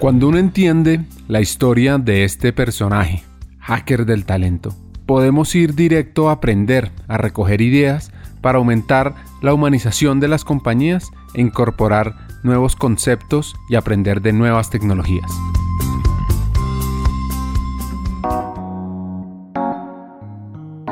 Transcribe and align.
Cuando 0.00 0.28
uno 0.28 0.38
entiende 0.38 1.04
la 1.28 1.42
historia 1.42 1.98
de 1.98 2.24
este 2.24 2.54
personaje, 2.54 3.22
hacker 3.58 4.06
del 4.06 4.24
talento, 4.24 4.70
podemos 5.04 5.54
ir 5.54 5.74
directo 5.74 6.30
a 6.30 6.32
aprender, 6.32 6.90
a 7.06 7.18
recoger 7.18 7.60
ideas 7.60 8.10
para 8.40 8.56
aumentar 8.56 9.14
la 9.42 9.52
humanización 9.52 10.18
de 10.18 10.28
las 10.28 10.42
compañías 10.42 11.10
e 11.34 11.42
incorporar 11.42 12.16
nuevos 12.42 12.76
conceptos 12.76 13.54
y 13.68 13.74
aprender 13.74 14.22
de 14.22 14.32
nuevas 14.32 14.70
tecnologías. 14.70 15.30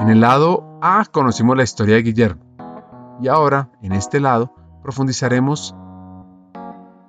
En 0.03 0.11
el 0.11 0.21
lado 0.21 0.79
A 0.83 1.07
conocimos 1.11 1.57
la 1.57 1.63
historia 1.63 1.95
de 1.95 2.03
Guillermo 2.03 2.43
y 3.23 3.29
ahora 3.29 3.71
en 3.81 3.93
este 3.93 4.21
lado 4.21 4.55
profundizaremos 4.83 5.75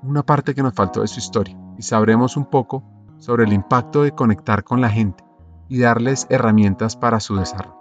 una 0.02 0.24
parte 0.24 0.56
que 0.56 0.64
nos 0.64 0.74
faltó 0.74 1.02
de 1.02 1.10
su 1.10 1.20
historia 1.20 1.58
y 1.80 1.84
sabremos 1.84 2.36
un 2.36 2.44
poco 2.44 2.84
sobre 3.20 3.46
el 3.46 3.54
impacto 3.54 4.04
de 4.04 4.12
conectar 4.12 4.66
con 4.66 4.82
la 4.82 4.90
gente 4.90 5.24
y 5.70 5.80
darles 5.80 6.28
herramientas 6.30 6.98
para 6.98 7.22
su 7.22 7.38
desarrollo. 7.38 7.80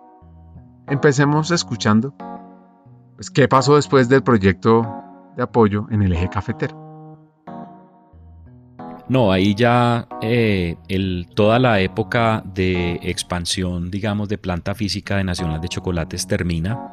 Empecemos 0.87 1.51
escuchando 1.51 2.15
pues, 3.17 3.29
qué 3.29 3.49
pasó 3.49 3.75
después 3.75 4.09
del 4.09 4.23
proyecto 4.23 4.87
de 5.37 5.43
apoyo 5.43 5.89
en 5.91 6.03
el 6.03 6.13
eje 6.13 6.29
cafetero. 6.29 6.87
No, 9.09 9.33
ahí 9.33 9.57
ya 9.57 10.07
eh, 10.23 10.77
toda 11.35 11.59
la 11.59 11.81
época 11.81 12.45
de 12.55 13.01
expansión, 13.03 13.91
digamos, 13.91 14.29
de 14.29 14.39
planta 14.39 14.77
física 14.77 15.17
de 15.17 15.25
Nacional 15.25 15.61
de 15.61 15.69
Chocolates 15.69 16.29
termina. 16.29 16.93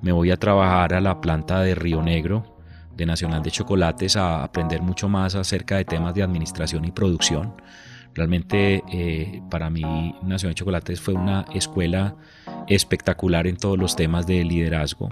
Me 0.00 0.12
voy 0.12 0.30
a 0.30 0.38
trabajar 0.38 0.94
a 0.94 1.02
la 1.02 1.20
planta 1.20 1.60
de 1.60 1.74
Río 1.74 2.02
Negro, 2.02 2.55
de 2.96 3.06
Nacional 3.06 3.42
de 3.42 3.50
Chocolates 3.50 4.16
a 4.16 4.42
aprender 4.42 4.82
mucho 4.82 5.08
más 5.08 5.34
acerca 5.34 5.76
de 5.76 5.84
temas 5.84 6.14
de 6.14 6.22
administración 6.22 6.84
y 6.84 6.92
producción. 6.92 7.54
Realmente 8.14 8.82
eh, 8.90 9.42
para 9.50 9.68
mí 9.68 9.82
Nacional 10.22 10.54
de 10.54 10.58
Chocolates 10.58 11.00
fue 11.00 11.14
una 11.14 11.44
escuela 11.54 12.16
espectacular 12.66 13.46
en 13.46 13.56
todos 13.56 13.78
los 13.78 13.94
temas 13.94 14.26
de 14.26 14.42
liderazgo. 14.44 15.08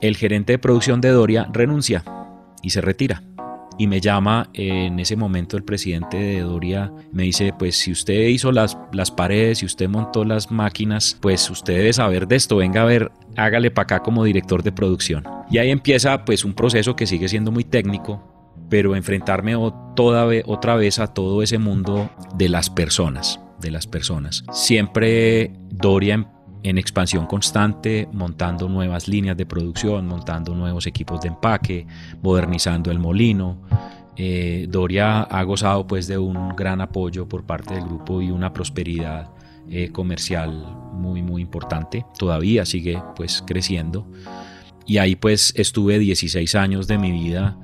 El 0.00 0.16
gerente 0.16 0.54
de 0.54 0.58
producción 0.58 1.00
de 1.00 1.10
Doria 1.10 1.48
renuncia 1.52 2.04
y 2.62 2.70
se 2.70 2.80
retira. 2.80 3.22
Y 3.78 3.86
me 3.86 4.00
llama 4.00 4.50
en 4.54 4.98
ese 4.98 5.16
momento 5.16 5.56
el 5.56 5.62
presidente 5.62 6.16
de 6.16 6.40
Doria, 6.40 6.92
me 7.12 7.22
dice, 7.22 7.54
pues 7.56 7.76
si 7.76 7.92
usted 7.92 8.26
hizo 8.26 8.50
las, 8.50 8.76
las 8.92 9.10
paredes, 9.10 9.62
y 9.62 9.66
usted 9.66 9.88
montó 9.88 10.24
las 10.24 10.50
máquinas, 10.50 11.16
pues 11.20 11.48
usted 11.48 11.76
debe 11.76 11.92
saber 11.92 12.26
de 12.26 12.36
esto, 12.36 12.56
venga 12.56 12.82
a 12.82 12.86
ver, 12.86 13.12
hágale 13.36 13.70
para 13.70 13.84
acá 13.84 14.02
como 14.02 14.24
director 14.24 14.62
de 14.62 14.72
producción. 14.72 15.24
Y 15.50 15.58
ahí 15.58 15.70
empieza 15.70 16.24
pues 16.24 16.44
un 16.44 16.54
proceso 16.54 16.96
que 16.96 17.06
sigue 17.06 17.28
siendo 17.28 17.52
muy 17.52 17.64
técnico, 17.64 18.54
pero 18.68 18.96
enfrentarme 18.96 19.54
toda, 19.94 20.26
otra 20.46 20.74
vez 20.76 20.98
a 20.98 21.14
todo 21.14 21.42
ese 21.42 21.58
mundo 21.58 22.10
de 22.34 22.48
las 22.48 22.70
personas, 22.70 23.40
de 23.60 23.70
las 23.70 23.86
personas. 23.86 24.44
Siempre 24.52 25.52
Doria 25.70 26.26
en 26.62 26.78
expansión 26.78 27.26
constante, 27.26 28.08
montando 28.12 28.68
nuevas 28.68 29.08
líneas 29.08 29.36
de 29.36 29.46
producción, 29.46 30.06
montando 30.06 30.54
nuevos 30.54 30.86
equipos 30.86 31.20
de 31.20 31.28
empaque, 31.28 31.86
modernizando 32.22 32.90
el 32.90 32.98
molino. 32.98 33.58
Eh, 34.16 34.66
Doria 34.68 35.22
ha 35.22 35.42
gozado 35.44 35.86
pues 35.86 36.06
de 36.08 36.18
un 36.18 36.56
gran 36.56 36.80
apoyo 36.80 37.28
por 37.28 37.44
parte 37.44 37.74
del 37.74 37.84
grupo 37.84 38.20
y 38.20 38.30
una 38.30 38.52
prosperidad 38.52 39.30
eh, 39.70 39.90
comercial 39.92 40.50
muy 40.92 41.22
muy 41.22 41.42
importante. 41.42 42.04
Todavía 42.18 42.66
sigue 42.66 43.00
pues 43.14 43.42
creciendo. 43.46 44.06
Y 44.86 44.98
ahí 44.98 45.14
pues 45.16 45.52
estuve 45.56 45.98
16 45.98 46.54
años 46.54 46.88
de 46.88 46.98
mi 46.98 47.12
vida 47.12 47.56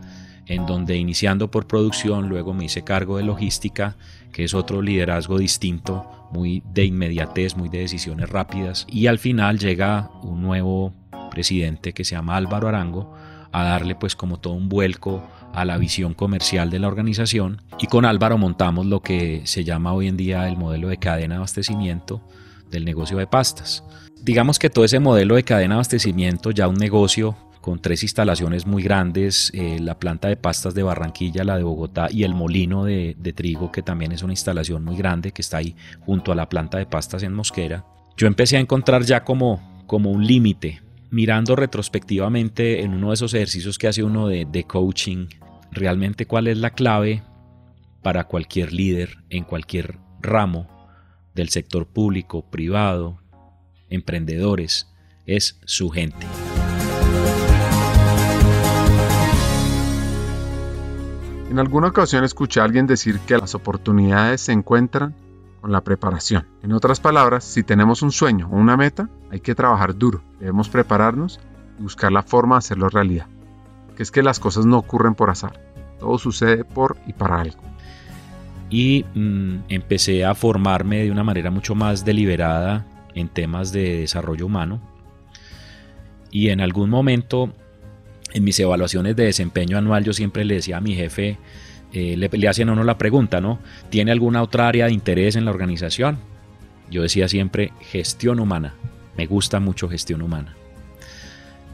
en 0.46 0.66
donde 0.66 0.96
iniciando 0.96 1.50
por 1.50 1.66
producción, 1.66 2.28
luego 2.28 2.54
me 2.54 2.64
hice 2.64 2.84
cargo 2.84 3.16
de 3.16 3.24
logística, 3.24 3.96
que 4.32 4.44
es 4.44 4.54
otro 4.54 4.82
liderazgo 4.82 5.38
distinto, 5.38 6.28
muy 6.32 6.62
de 6.72 6.84
inmediatez, 6.84 7.56
muy 7.56 7.68
de 7.68 7.78
decisiones 7.78 8.28
rápidas, 8.28 8.86
y 8.90 9.06
al 9.06 9.18
final 9.18 9.58
llega 9.58 10.10
un 10.22 10.42
nuevo 10.42 10.92
presidente 11.30 11.92
que 11.92 12.04
se 12.04 12.14
llama 12.14 12.36
Álvaro 12.36 12.68
Arango 12.68 13.14
a 13.52 13.62
darle 13.62 13.94
pues 13.94 14.16
como 14.16 14.38
todo 14.38 14.54
un 14.54 14.68
vuelco 14.68 15.22
a 15.52 15.64
la 15.64 15.78
visión 15.78 16.14
comercial 16.14 16.70
de 16.70 16.80
la 16.80 16.88
organización 16.88 17.62
y 17.78 17.86
con 17.86 18.04
Álvaro 18.04 18.36
montamos 18.36 18.86
lo 18.86 19.00
que 19.00 19.42
se 19.44 19.62
llama 19.62 19.92
hoy 19.92 20.08
en 20.08 20.16
día 20.16 20.48
el 20.48 20.56
modelo 20.56 20.88
de 20.88 20.96
cadena 20.96 21.34
de 21.34 21.36
abastecimiento 21.36 22.20
del 22.70 22.84
negocio 22.84 23.16
de 23.18 23.28
pastas. 23.28 23.84
Digamos 24.20 24.58
que 24.58 24.70
todo 24.70 24.84
ese 24.84 24.98
modelo 24.98 25.36
de 25.36 25.44
cadena 25.44 25.74
de 25.74 25.78
abastecimiento, 25.78 26.50
ya 26.50 26.66
un 26.66 26.76
negocio 26.76 27.36
con 27.64 27.80
tres 27.80 28.02
instalaciones 28.02 28.66
muy 28.66 28.82
grandes, 28.82 29.50
eh, 29.54 29.78
la 29.80 29.98
planta 29.98 30.28
de 30.28 30.36
pastas 30.36 30.74
de 30.74 30.82
Barranquilla, 30.82 31.44
la 31.44 31.56
de 31.56 31.62
Bogotá 31.62 32.08
y 32.10 32.24
el 32.24 32.34
molino 32.34 32.84
de, 32.84 33.14
trigo, 33.34 33.72
que 33.72 33.80
también 33.80 34.12
es 34.12 34.22
una 34.22 34.34
instalación 34.34 34.84
muy 34.84 34.98
grande 34.98 35.32
que 35.32 35.40
está 35.40 35.56
ahí 35.56 35.74
junto 36.00 36.30
a 36.30 36.34
la 36.34 36.50
planta 36.50 36.76
de 36.76 36.84
pastas 36.84 37.22
en 37.22 37.32
Mosquera. 37.32 37.86
Yo 38.18 38.26
empecé 38.26 38.58
a 38.58 38.60
encontrar 38.60 39.04
ya 39.04 39.24
como, 39.24 39.82
como 39.86 40.10
un 40.10 40.26
límite, 40.26 40.82
mirando 41.10 41.56
retrospectivamente 41.56 42.82
en 42.82 42.92
uno 42.92 43.08
de 43.08 43.14
esos 43.14 43.32
ejercicios 43.32 43.78
que 43.78 43.88
hace 43.88 44.02
uno 44.02 44.28
de, 44.28 44.44
de 44.44 44.64
coaching, 44.64 45.28
realmente 45.72 46.26
cuál 46.26 46.48
es 46.48 46.58
la 46.58 46.68
clave 46.68 47.22
para 48.02 48.24
cualquier 48.24 48.74
líder 48.74 49.24
en 49.30 49.44
cualquier 49.44 49.96
ramo 50.20 50.68
del 51.34 51.48
sector 51.48 51.86
público, 51.86 52.44
privado, 52.50 53.22
emprendedores, 53.88 54.92
es 55.24 55.58
su 55.64 55.88
gente. 55.88 56.26
En 61.50 61.58
alguna 61.58 61.88
ocasión 61.88 62.24
escuché 62.24 62.60
a 62.60 62.64
alguien 62.64 62.86
decir 62.86 63.20
que 63.20 63.36
las 63.36 63.54
oportunidades 63.54 64.40
se 64.40 64.52
encuentran 64.52 65.14
con 65.60 65.72
la 65.72 65.82
preparación. 65.82 66.46
En 66.62 66.72
otras 66.72 67.00
palabras, 67.00 67.44
si 67.44 67.62
tenemos 67.62 68.02
un 68.02 68.12
sueño 68.12 68.48
o 68.50 68.56
una 68.56 68.76
meta, 68.76 69.08
hay 69.30 69.40
que 69.40 69.54
trabajar 69.54 69.96
duro, 69.96 70.22
debemos 70.40 70.68
prepararnos 70.68 71.40
y 71.78 71.82
buscar 71.82 72.12
la 72.12 72.22
forma 72.22 72.56
de 72.56 72.58
hacerlo 72.58 72.88
realidad. 72.88 73.26
Que 73.96 74.02
es 74.02 74.10
que 74.10 74.22
las 74.22 74.40
cosas 74.40 74.66
no 74.66 74.78
ocurren 74.78 75.14
por 75.14 75.30
azar, 75.30 75.60
todo 76.00 76.18
sucede 76.18 76.64
por 76.64 76.96
y 77.06 77.12
para 77.12 77.40
algo. 77.40 77.62
Y 78.70 79.04
mm, 79.14 79.64
empecé 79.68 80.24
a 80.24 80.34
formarme 80.34 81.04
de 81.04 81.10
una 81.10 81.24
manera 81.24 81.50
mucho 81.50 81.74
más 81.74 82.04
deliberada 82.04 82.84
en 83.14 83.28
temas 83.28 83.70
de 83.70 84.00
desarrollo 84.00 84.46
humano. 84.46 84.80
Y 86.30 86.48
en 86.48 86.60
algún 86.60 86.90
momento 86.90 87.54
en 88.34 88.44
mis 88.44 88.58
evaluaciones 88.60 89.16
de 89.16 89.24
desempeño 89.24 89.78
anual 89.78 90.04
yo 90.04 90.12
siempre 90.12 90.44
le 90.44 90.56
decía 90.56 90.76
a 90.76 90.80
mi 90.80 90.94
jefe, 90.94 91.38
eh, 91.92 92.16
le, 92.16 92.48
hacían 92.48 92.68
a 92.68 92.72
uno 92.72 92.82
la 92.82 92.98
pregunta, 92.98 93.40
¿no? 93.40 93.60
¿Tiene 93.88 94.10
alguna 94.10 94.42
otra 94.42 94.66
área 94.68 94.86
de 94.86 94.92
interés 94.92 95.36
en 95.36 95.44
la 95.44 95.52
organización? 95.52 96.18
Yo 96.90 97.02
decía 97.02 97.28
siempre 97.28 97.72
gestión 97.80 98.40
humana. 98.40 98.74
Me 99.16 99.26
gusta 99.26 99.60
mucho 99.60 99.88
gestión 99.88 100.20
humana. 100.20 100.54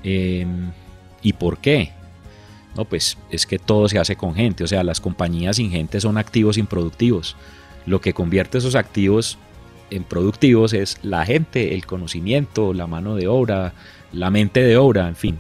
Em, 0.05 0.71
¿Y 1.23 1.33
por 1.33 1.59
qué? 1.59 1.93
No, 2.77 2.85
pues 2.85 3.17
es 3.31 3.47
que 3.47 3.59
todo 3.59 3.89
se 3.89 3.99
hace 3.99 4.17
con 4.17 4.35
gente. 4.35 4.63
O 4.63 4.69
sea, 4.69 4.85
las 4.85 5.01
compañías 5.01 5.57
sin 5.57 5.71
gente 5.71 6.01
son 6.01 6.19
activos 6.19 6.59
improductivos. 6.59 7.37
Lo 7.87 8.03
que 8.03 8.13
convierte 8.13 8.59
esos 8.59 8.75
activos 8.75 9.39
en 9.91 10.05
productivos 10.05 10.75
es 10.75 10.99
la 11.03 11.25
gente, 11.25 11.75
el 11.75 11.87
conocimiento, 11.87 12.75
la 12.75 12.87
mano 12.87 13.17
de 13.17 13.27
obra, 13.27 13.73
la 14.13 14.31
mente 14.31 14.63
de 14.63 14.77
obra, 14.77 15.09
en 15.09 15.17
fin. 15.17 15.39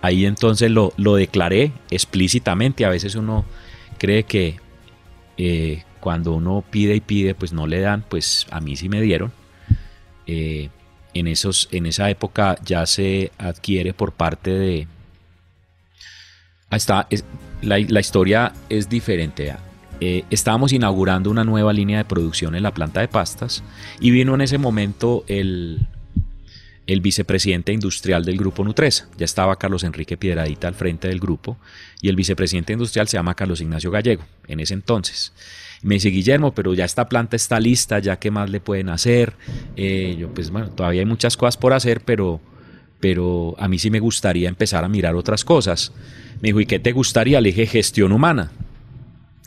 Ahí 0.00 0.26
entonces 0.26 0.70
lo, 0.70 0.92
declaré 1.16 1.72
explícitamente. 1.90 2.84
A 2.84 2.90
veces 2.90 3.14
uno 3.14 3.44
cree 3.98 4.24
que 4.24 4.56
eh, 5.36 5.82
cuando 6.00 6.34
uno 6.34 6.64
pide 6.70 6.94
y 6.94 7.00
pide, 7.00 7.34
pues 7.34 7.52
no 7.52 7.66
le 7.66 7.80
dan, 7.80 8.04
pues 8.08 8.46
a 8.50 8.60
mí 8.60 8.76
sí 8.76 8.88
me 8.88 9.00
dieron. 9.00 9.32
Eh, 10.26 10.68
en, 11.14 11.26
esos, 11.26 11.68
en 11.72 11.86
esa 11.86 12.10
época 12.10 12.58
ya 12.64 12.86
se 12.86 13.32
adquiere 13.38 13.92
por 13.92 14.12
parte 14.12 14.50
de... 14.50 14.86
Está, 16.70 17.08
la, 17.62 17.78
historia 17.78 18.52
es 18.68 18.88
diferente. 18.88 19.54
Eh, 20.00 20.24
estábamos 20.30 20.72
inaugurando 20.72 21.30
una 21.30 21.44
nueva 21.44 21.72
línea 21.72 21.98
de 21.98 22.04
producción 22.04 22.54
en 22.54 22.62
la 22.62 22.74
planta 22.74 23.00
de 23.00 23.08
pastas 23.08 23.64
y 24.00 24.10
vino 24.10 24.34
en 24.34 24.42
ese 24.42 24.58
momento 24.58 25.24
el, 25.28 25.88
el 26.88 27.02
vicepresidente 27.02 27.70
industrial 27.70 28.24
del 28.24 28.38
grupo 28.38 28.64
Nutresa. 28.64 29.08
Ya 29.18 29.26
estaba 29.26 29.56
Carlos 29.56 29.84
Enrique 29.84 30.16
Piedradita 30.16 30.68
al 30.68 30.74
frente 30.74 31.06
del 31.06 31.20
grupo 31.20 31.58
y 32.00 32.08
el 32.08 32.16
vicepresidente 32.16 32.72
industrial 32.72 33.06
se 33.06 33.18
llama 33.18 33.34
Carlos 33.34 33.60
Ignacio 33.60 33.90
Gallego 33.90 34.24
en 34.48 34.60
ese 34.60 34.72
entonces. 34.72 35.34
Me 35.82 35.96
dice 35.96 36.08
Guillermo, 36.08 36.54
pero 36.54 36.72
ya 36.72 36.86
esta 36.86 37.06
planta 37.06 37.36
está 37.36 37.60
lista, 37.60 37.98
ya 37.98 38.18
qué 38.18 38.30
más 38.30 38.48
le 38.48 38.60
pueden 38.60 38.88
hacer. 38.88 39.34
Eh, 39.76 40.16
yo 40.18 40.32
pues 40.32 40.50
bueno, 40.50 40.70
todavía 40.70 41.02
hay 41.02 41.06
muchas 41.06 41.36
cosas 41.36 41.58
por 41.58 41.74
hacer, 41.74 42.00
pero, 42.00 42.40
pero 43.00 43.54
a 43.58 43.68
mí 43.68 43.78
sí 43.78 43.90
me 43.90 44.00
gustaría 44.00 44.48
empezar 44.48 44.82
a 44.82 44.88
mirar 44.88 45.14
otras 45.14 45.44
cosas. 45.44 45.92
Me 46.40 46.48
dijo, 46.48 46.60
¿y 46.60 46.66
qué 46.66 46.78
te 46.78 46.92
gustaría? 46.92 47.42
Le 47.42 47.50
dije, 47.50 47.66
gestión 47.66 48.12
humana. 48.12 48.50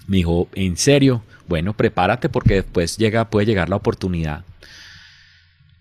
Me 0.05 0.17
dijo, 0.17 0.47
¿en 0.53 0.77
serio? 0.77 1.23
Bueno, 1.47 1.73
prepárate 1.73 2.29
porque 2.29 2.53
después 2.55 2.97
llega, 2.97 3.31
puede 3.31 3.47
llegar 3.47 3.67
la 3.67 3.77
oportunidad 3.77 4.45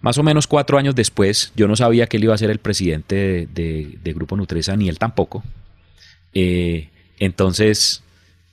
más 0.01 0.17
o 0.19 0.23
menos 0.23 0.47
cuatro 0.47 0.79
años 0.79 0.95
después, 0.95 1.53
yo 1.55 1.69
no 1.69 1.77
sabía 1.77 2.07
que 2.07 2.17
él 2.17 2.25
iba 2.25 2.35
a 2.35 2.39
ser 2.39 2.51
el 2.51 2.59
presidente 2.59 3.49
de, 3.53 4.13
Grupo 4.15 4.37
Nutresa, 4.37 4.77
ni 4.77 4.89
él 4.89 4.99
tampoco. 4.99 5.43
Eh, 6.33 6.89
entonces, 7.19 8.03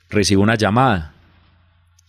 recibo 0.10 0.44
una 0.44 0.56
llamada 0.56 1.14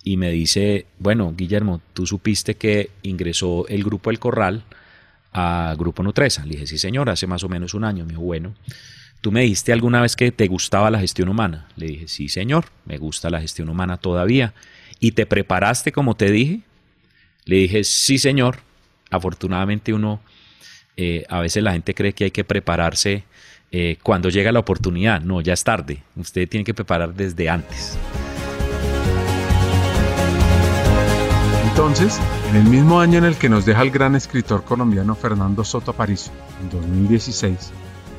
y 0.03 0.17
me 0.17 0.31
dice, 0.31 0.87
bueno, 0.99 1.35
Guillermo, 1.37 1.81
tú 1.93 2.07
supiste 2.07 2.57
que 2.57 2.91
ingresó 3.03 3.67
el 3.69 3.85
grupo 3.85 4.11
El 4.11 4.19
Corral 4.19 4.65
a 5.33 5.75
Grupo 5.79 6.03
Nutresa. 6.03 6.45
Le 6.45 6.55
dije, 6.55 6.67
sí, 6.67 6.79
señor, 6.79 7.11
hace 7.11 7.27
más 7.27 7.45
o 7.45 7.49
menos 7.49 7.75
un 7.75 7.85
año. 7.85 8.05
Me 8.05 8.11
dijo, 8.11 8.23
bueno, 8.23 8.55
¿tú 9.21 9.31
me 9.31 9.43
dijiste 9.43 9.73
alguna 9.73 10.01
vez 10.01 10.17
que 10.17 10.33
te 10.33 10.47
gustaba 10.49 10.91
la 10.91 10.99
gestión 10.99 11.29
humana? 11.29 11.69
Le 11.77 11.87
dije, 11.87 12.09
sí, 12.09 12.29
señor, 12.29 12.67
me 12.87 12.99
gusta 12.99 13.31
la 13.31 13.41
gestión 13.41 13.69
humana 13.69 13.99
todavía. 13.99 14.55
¿Y 14.99 15.13
te 15.13 15.27
preparaste 15.27 15.93
como 15.93 16.17
te 16.17 16.31
dije? 16.31 16.61
Le 17.45 17.57
dije, 17.57 17.85
sí, 17.85 18.19
señor. 18.19 18.68
Afortunadamente 19.11 19.93
uno, 19.93 20.21
eh, 20.97 21.25
a 21.29 21.41
veces 21.41 21.63
la 21.63 21.73
gente 21.73 21.95
cree 21.95 22.13
que 22.13 22.25
hay 22.25 22.31
que 22.31 22.45
prepararse 22.45 23.25
eh, 23.71 23.99
cuando 24.03 24.29
llega 24.29 24.53
la 24.53 24.61
oportunidad. 24.61 25.21
No, 25.21 25.41
ya 25.41 25.53
es 25.53 25.65
tarde. 25.65 26.03
Usted 26.17 26.49
tiene 26.49 26.65
que 26.65 26.75
preparar 26.75 27.15
desde 27.15 27.49
antes. 27.49 27.99
Entonces, 31.71 32.21
en 32.51 32.57
el 32.57 32.65
mismo 32.65 33.01
año 33.01 33.19
en 33.19 33.25
el 33.25 33.37
que 33.37 33.49
nos 33.49 33.65
deja 33.65 33.83
el 33.83 33.93
gran 33.93 34.17
escritor 34.17 34.65
colombiano 34.65 35.15
Fernando 35.15 35.63
Soto 35.63 35.93
Aparicio, 35.93 36.33
en 36.61 36.71
2016, 36.71 37.71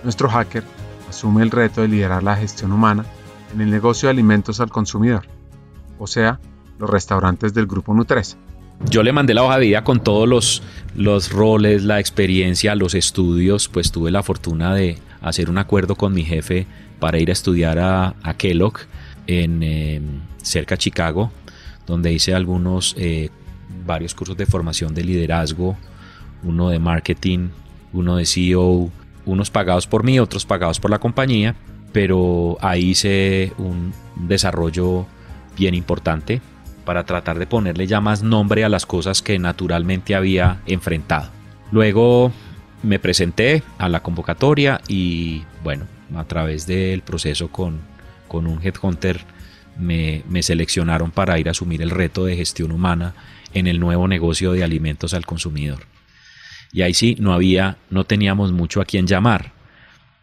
nuestro 0.01 0.30
hacker 0.30 0.63
asume 1.09 1.44
el 1.44 1.51
reto 1.51 1.81
de 1.81 1.89
liderar 1.89 2.24
la 2.24 2.38
gestión 2.38 2.71
humana 2.71 3.03
en 3.53 3.59
el 3.59 3.69
negocio 3.69 4.07
de 4.07 4.12
alimentos 4.12 4.62
al 4.62 4.69
consumidor, 4.69 5.25
o 5.97 6.07
sea, 6.07 6.39
los 6.77 6.89
restaurantes 6.89 7.53
del 7.53 7.68
grupo 7.68 7.94
Nutresa. 7.94 8.38
Yo 8.85 9.03
le 9.03 9.11
mandé 9.11 9.33
la 9.33 9.43
hoja 9.43 9.59
de 9.59 9.65
vida 9.67 9.83
con 9.83 10.01
todos 10.01 10.27
los, 10.27 10.63
los 10.95 11.31
roles, 11.31 11.83
la 11.83 11.99
experiencia, 11.99 12.75
los 12.75 12.95
estudios, 12.95 13.67
pues 13.67 13.91
tuve 13.91 14.09
la 14.09 14.23
fortuna 14.23 14.73
de 14.73 14.97
hacer 15.21 15.49
un 15.49 15.57
acuerdo 15.57 15.95
con 15.95 16.13
mi 16.13 16.23
jefe 16.23 16.65
para 16.99 17.19
ir 17.19 17.29
a 17.29 17.33
estudiar 17.33 17.77
a, 17.79 18.15
Kellogg 18.37 18.79
en 19.27 19.63
em, 19.63 20.03
cerca 20.41 20.75
de 20.75 20.79
Chicago, 20.79 21.31
donde 21.85 22.13
hice 22.13 22.33
algunos 22.33 22.95
eh, 22.97 23.29
varios 23.85 24.15
cursos 24.15 24.37
de 24.37 24.45
formación 24.45 24.93
de 24.93 25.03
liderazgo, 25.03 25.77
uno 26.43 26.69
de 26.69 26.79
marketing, 26.79 27.49
uno 27.91 28.15
de 28.15 28.25
CEO, 28.25 28.89
unos 29.25 29.51
pagados 29.51 29.87
por 29.87 30.03
mí, 30.05 30.19
otros 30.19 30.45
pagados 30.45 30.79
por 30.79 30.89
la 30.89 30.99
compañía, 30.99 31.53
pero 31.91 32.57
ahí 32.61 32.91
hice 32.91 33.51
un 33.57 33.93
desarrollo 34.15 35.05
bien 35.57 35.75
importante 35.75 36.41
para 36.89 37.03
tratar 37.03 37.38
de 37.38 37.45
ponerle 37.45 37.86
ya 37.86 38.01
más 38.01 38.24
nombre 38.24 38.63
a 38.63 38.68
las 38.68 38.88
cosas 38.88 39.21
que 39.21 39.38
naturalmente 39.38 40.15
había 40.15 40.63
enfrentado. 40.65 41.30
Luego 41.71 42.31
me 42.81 42.97
presenté 42.97 43.62
a 43.77 43.88
la 43.89 44.01
convocatoria 44.01 44.81
y 44.88 45.44
bueno, 45.63 45.86
a 46.15 46.24
través 46.24 46.65
del 46.65 47.03
proceso 47.03 47.50
con, 47.50 47.80
con 48.27 48.47
un 48.47 48.59
headhunter 48.63 49.21
me, 49.77 50.24
me 50.27 50.41
seleccionaron 50.41 51.12
para 51.12 51.38
ir 51.38 51.47
a 51.47 51.51
asumir 51.51 51.83
el 51.83 51.91
reto 51.91 52.25
de 52.25 52.36
gestión 52.36 52.71
humana 52.71 53.13
en 53.53 53.68
el 53.68 53.80
nuevo 53.80 54.07
negocio 54.07 54.51
de 54.53 54.63
alimentos 54.63 55.13
al 55.13 55.27
consumidor. 55.27 55.81
Y 56.74 56.81
ahí 56.81 56.95
sí, 56.95 57.15
no 57.19 57.33
había, 57.33 57.77
no 57.92 58.03
teníamos 58.06 58.51
mucho 58.51 58.81
a 58.81 58.85
quien 58.85 59.06
llamar, 59.06 59.51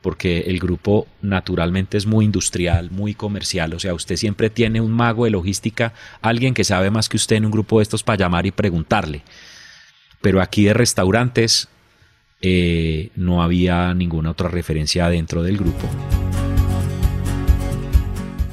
porque 0.07 0.43
el 0.43 0.61
grupo 0.61 1.09
naturalmente 1.21 1.99
es 1.99 2.07
muy 2.07 2.25
industrial, 2.25 2.93
muy 2.93 3.13
comercial, 3.13 3.75
o 3.75 3.81
sea, 3.81 3.93
usted 3.93 4.15
siempre 4.15 4.51
tiene 4.51 4.81
un 4.81 4.93
mago 4.93 5.25
de 5.25 5.33
logística, 5.33 5.95
alguien 6.23 6.55
que 6.55 6.63
sabe 6.63 6.93
más 6.93 7.09
que 7.09 7.17
usted 7.17 7.35
en 7.35 7.47
un 7.47 7.51
grupo 7.51 7.79
de 7.79 7.83
estos 7.83 8.05
para 8.05 8.17
llamar 8.17 8.47
y 8.47 8.53
preguntarle. 8.53 9.25
Pero 10.21 10.41
aquí 10.41 10.63
de 10.63 10.75
restaurantes 10.75 11.67
eh, 12.41 13.11
no 13.17 13.43
había 13.43 13.95
ninguna 13.95 14.31
otra 14.31 14.49
referencia 14.49 15.09
dentro 15.09 15.43
del 15.43 15.57
grupo. 15.57 15.89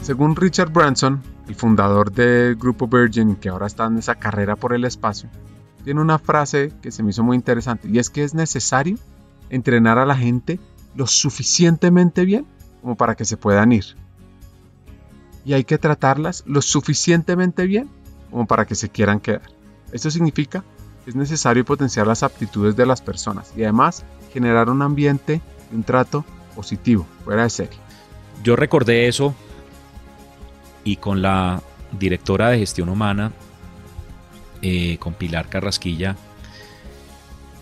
Según 0.02 0.36
Richard 0.36 0.72
Branson, 0.72 1.22
el 1.48 1.54
fundador 1.54 2.12
del 2.12 2.56
grupo 2.56 2.88
Virgin, 2.88 3.36
que 3.36 3.50
ahora 3.50 3.68
está 3.68 3.86
en 3.86 4.00
esa 4.00 4.16
carrera 4.16 4.56
por 4.56 4.74
el 4.74 4.86
espacio, 4.86 5.30
tiene 5.84 6.02
una 6.02 6.18
frase 6.18 6.72
que 6.82 6.90
se 6.90 7.04
me 7.04 7.12
hizo 7.12 7.22
muy 7.22 7.36
interesante 7.36 7.88
y 7.88 8.00
es 8.00 8.10
que 8.10 8.24
es 8.24 8.34
necesario 8.34 8.98
entrenar 9.52 10.00
a 10.00 10.08
la 10.08 10.16
gente 10.16 10.60
lo 10.96 11.08
suficientemente 11.08 12.26
bien 12.26 12.46
como 12.82 12.96
para 12.96 13.16
que 13.16 13.26
se 13.26 13.38
puedan 13.38 13.72
ir. 13.72 13.86
Y 15.46 15.54
hay 15.54 15.64
que 15.64 15.78
tratarlas 15.78 16.44
lo 16.46 16.62
suficientemente 16.62 17.66
bien 17.66 17.90
como 18.32 18.46
para 18.46 18.66
que 18.66 18.76
se 18.76 18.90
quieran 18.90 19.20
quedar. 19.20 19.50
Esto 19.92 20.10
significa 20.10 20.64
que 21.04 21.12
es 21.12 21.16
necesario 21.16 21.66
potenciar 21.66 22.08
las 22.08 22.24
aptitudes 22.24 22.76
de 22.76 22.86
las 22.86 23.02
personas 23.02 23.54
y 23.56 23.64
además 23.64 24.04
generar 24.34 24.70
un 24.70 24.82
ambiente 24.82 25.42
y 25.72 25.76
un 25.76 25.84
trato 25.84 26.26
positivo, 26.56 27.06
fuera 27.24 27.44
de 27.44 27.50
serie. 27.50 27.78
Yo 28.44 28.56
recordé 28.56 29.08
eso 29.08 29.34
y 30.84 30.98
con 30.98 31.22
la 31.22 31.62
directora 31.92 32.50
de 32.50 32.60
gestión 32.60 32.90
humana, 32.90 33.32
eh, 34.62 34.98
con 34.98 35.14
Pilar 35.14 35.50
Carrasquilla, 35.50 36.16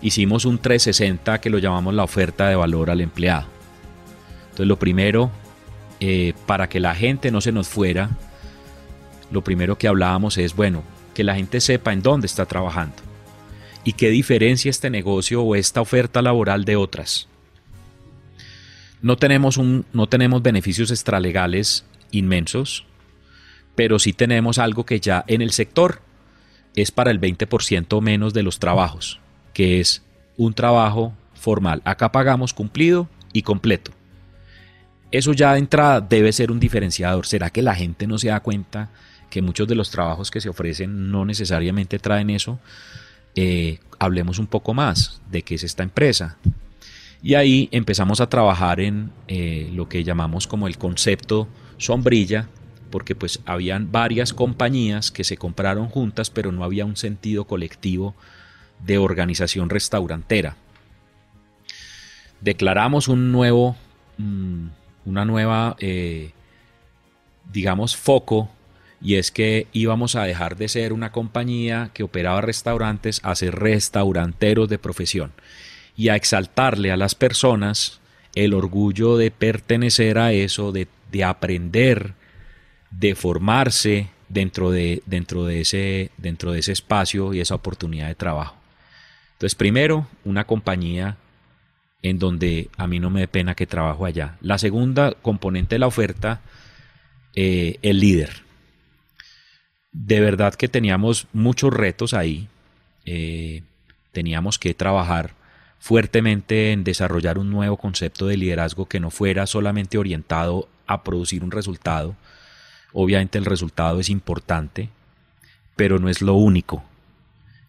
hicimos 0.02 0.44
un 0.44 0.58
360 0.58 1.40
que 1.40 1.50
lo 1.50 1.58
llamamos 1.58 1.94
la 1.94 2.04
oferta 2.04 2.48
de 2.48 2.56
valor 2.56 2.90
al 2.90 3.00
empleado. 3.00 3.46
Entonces 4.44 4.66
lo 4.66 4.78
primero, 4.78 5.30
eh, 6.00 6.34
para 6.46 6.68
que 6.68 6.80
la 6.80 6.94
gente 6.94 7.30
no 7.30 7.40
se 7.40 7.52
nos 7.52 7.68
fuera, 7.68 8.10
lo 9.30 9.42
primero 9.42 9.78
que 9.78 9.88
hablábamos 9.88 10.36
es, 10.36 10.54
bueno, 10.54 10.82
que 11.14 11.24
la 11.24 11.34
gente 11.34 11.60
sepa 11.60 11.92
en 11.92 12.02
dónde 12.02 12.26
está 12.26 12.46
trabajando 12.46 12.96
y 13.84 13.94
qué 13.94 14.10
diferencia 14.10 14.70
este 14.70 14.90
negocio 14.90 15.42
o 15.42 15.54
esta 15.56 15.80
oferta 15.80 16.22
laboral 16.22 16.64
de 16.64 16.76
otras. 16.76 17.28
No 19.00 19.16
tenemos, 19.16 19.56
un, 19.56 19.84
no 19.92 20.06
tenemos 20.06 20.42
beneficios 20.42 20.90
extralegales 20.90 21.84
inmensos, 22.12 22.84
pero 23.74 23.98
sí 23.98 24.12
tenemos 24.12 24.58
algo 24.58 24.84
que 24.84 25.00
ya 25.00 25.24
en 25.26 25.42
el 25.42 25.50
sector 25.50 26.00
es 26.76 26.90
para 26.90 27.10
el 27.10 27.20
20% 27.20 28.00
menos 28.00 28.32
de 28.32 28.42
los 28.42 28.58
trabajos, 28.58 29.18
que 29.52 29.80
es 29.80 30.02
un 30.36 30.54
trabajo 30.54 31.12
formal. 31.34 31.82
Acá 31.84 32.12
pagamos 32.12 32.54
cumplido 32.54 33.08
y 33.32 33.42
completo. 33.42 33.90
Eso 35.10 35.32
ya 35.32 35.52
de 35.52 35.58
entrada 35.58 36.00
debe 36.00 36.32
ser 36.32 36.50
un 36.50 36.58
diferenciador. 36.58 37.26
¿Será 37.26 37.50
que 37.50 37.62
la 37.62 37.74
gente 37.74 38.06
no 38.06 38.18
se 38.18 38.28
da 38.28 38.40
cuenta 38.40 38.90
que 39.28 39.42
muchos 39.42 39.68
de 39.68 39.74
los 39.74 39.90
trabajos 39.90 40.30
que 40.30 40.40
se 40.40 40.48
ofrecen 40.48 41.10
no 41.10 41.24
necesariamente 41.24 41.98
traen 41.98 42.30
eso? 42.30 42.58
Eh, 43.34 43.78
hablemos 43.98 44.38
un 44.38 44.46
poco 44.46 44.74
más 44.74 45.20
de 45.30 45.42
qué 45.42 45.56
es 45.56 45.64
esta 45.64 45.82
empresa. 45.82 46.38
Y 47.22 47.34
ahí 47.34 47.68
empezamos 47.72 48.20
a 48.20 48.28
trabajar 48.28 48.80
en 48.80 49.10
eh, 49.28 49.70
lo 49.74 49.88
que 49.88 50.02
llamamos 50.02 50.46
como 50.46 50.66
el 50.66 50.78
concepto 50.78 51.46
sombrilla, 51.76 52.48
porque 52.90 53.14
pues 53.14 53.40
habían 53.46 53.92
varias 53.92 54.32
compañías 54.32 55.10
que 55.10 55.24
se 55.24 55.36
compraron 55.36 55.88
juntas, 55.88 56.30
pero 56.30 56.52
no 56.52 56.64
había 56.64 56.84
un 56.84 56.96
sentido 56.96 57.46
colectivo 57.46 58.14
de 58.84 58.98
organización 58.98 59.70
restaurantera. 59.70 60.56
Declaramos 62.40 63.08
un 63.08 63.32
nuevo, 63.32 63.76
mm, 64.18 64.66
una 65.04 65.24
nueva, 65.24 65.76
eh, 65.78 66.32
digamos, 67.52 67.96
foco, 67.96 68.50
y 69.00 69.16
es 69.16 69.30
que 69.30 69.66
íbamos 69.72 70.14
a 70.14 70.24
dejar 70.24 70.56
de 70.56 70.68
ser 70.68 70.92
una 70.92 71.10
compañía 71.12 71.90
que 71.92 72.04
operaba 72.04 72.40
restaurantes 72.40 73.20
a 73.24 73.34
ser 73.34 73.56
restauranteros 73.56 74.68
de 74.68 74.78
profesión 74.78 75.32
y 75.96 76.08
a 76.08 76.16
exaltarle 76.16 76.92
a 76.92 76.96
las 76.96 77.14
personas 77.14 78.00
el 78.34 78.54
orgullo 78.54 79.16
de 79.16 79.30
pertenecer 79.30 80.18
a 80.18 80.32
eso, 80.32 80.72
de, 80.72 80.86
de 81.10 81.24
aprender 81.24 82.14
de 82.92 83.14
formarse 83.14 84.10
dentro 84.28 84.70
de, 84.70 85.02
dentro, 85.06 85.44
de 85.44 85.60
ese, 85.60 86.10
dentro 86.16 86.52
de 86.52 86.60
ese 86.60 86.72
espacio 86.72 87.34
y 87.34 87.40
esa 87.40 87.54
oportunidad 87.54 88.08
de 88.08 88.14
trabajo. 88.14 88.61
Entonces, 89.42 89.56
primero, 89.56 90.06
una 90.24 90.44
compañía 90.44 91.16
en 92.00 92.20
donde 92.20 92.70
a 92.76 92.86
mí 92.86 93.00
no 93.00 93.10
me 93.10 93.18
dé 93.18 93.26
pena 93.26 93.56
que 93.56 93.66
trabajo 93.66 94.06
allá. 94.06 94.36
La 94.40 94.56
segunda 94.56 95.14
componente 95.20 95.74
de 95.74 95.78
la 95.80 95.88
oferta, 95.88 96.42
eh, 97.34 97.76
el 97.82 97.98
líder. 97.98 98.44
De 99.90 100.20
verdad 100.20 100.54
que 100.54 100.68
teníamos 100.68 101.26
muchos 101.32 101.74
retos 101.74 102.14
ahí. 102.14 102.46
Eh, 103.04 103.64
teníamos 104.12 104.60
que 104.60 104.74
trabajar 104.74 105.32
fuertemente 105.80 106.70
en 106.70 106.84
desarrollar 106.84 107.36
un 107.36 107.50
nuevo 107.50 107.76
concepto 107.76 108.28
de 108.28 108.36
liderazgo 108.36 108.86
que 108.86 109.00
no 109.00 109.10
fuera 109.10 109.48
solamente 109.48 109.98
orientado 109.98 110.68
a 110.86 111.02
producir 111.02 111.42
un 111.42 111.50
resultado, 111.50 112.14
Obviamente 112.94 113.38
el 113.38 113.46
resultado 113.46 113.98
es 113.98 114.10
importante, 114.10 114.90
pero 115.76 115.98
no 115.98 116.10
es 116.10 116.20
lo 116.20 116.34
único. 116.34 116.84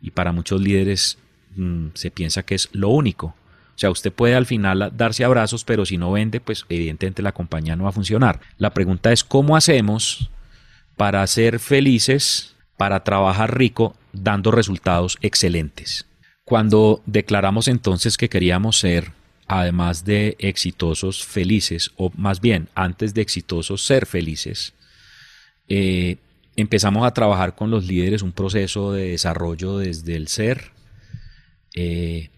Y 0.02 0.12
para 0.12 0.34
muchos 0.34 0.60
líderes 0.60 1.18
mm, 1.56 1.88
se 1.94 2.12
piensa 2.12 2.44
que 2.44 2.56
es 2.56 2.70
lo 2.72 2.90
único. 2.90 3.28
O 3.76 3.78
sea, 3.78 3.90
usted 3.90 4.12
puede 4.12 4.36
al 4.36 4.46
final 4.46 4.92
darse 4.96 5.24
abrazos, 5.24 5.64
pero 5.64 5.86
si 5.86 5.98
no 5.98 6.12
vende, 6.12 6.40
pues 6.40 6.66
evidentemente 6.70 7.24
la 7.24 7.32
compañía 7.32 7.76
no 7.76 7.86
va 7.86 7.90
a 7.90 7.94
funcionar. 7.94 8.40
La 8.58 8.72
pregunta 8.72 9.12
es 9.12 9.24
cómo 9.24 9.56
hacemos 9.56 10.30
para 10.96 11.26
ser 11.26 11.60
felices, 11.60 12.56
para 12.78 13.04
trabajar 13.04 13.58
rico, 13.58 13.96
dando 14.12 14.52
resultados 14.52 15.18
excelentes. 15.22 16.06
Cuando 16.46 17.02
declaramos 17.08 17.68
entonces 17.68 18.16
que 18.16 18.30
queríamos 18.30 18.78
ser, 18.78 19.12
además 19.48 20.06
de 20.06 20.36
exitosos, 20.40 21.24
felices, 21.26 21.92
o 21.98 22.12
más 22.16 22.42
bien 22.42 22.70
antes 22.76 23.14
de 23.14 23.22
exitosos, 23.22 23.86
ser 23.86 24.06
felices, 24.06 24.74
Eh, 25.70 26.18
empezamos 26.58 27.06
a 27.06 27.14
trabajar 27.14 27.56
con 27.56 27.72
los 27.72 27.86
líderes 27.86 28.22
un 28.22 28.34
proceso 28.34 28.92
de 28.92 29.12
desarrollo 29.12 29.78
desde 29.78 30.16
el 30.18 30.28
ser, 30.28 30.72
eh, 31.76 32.30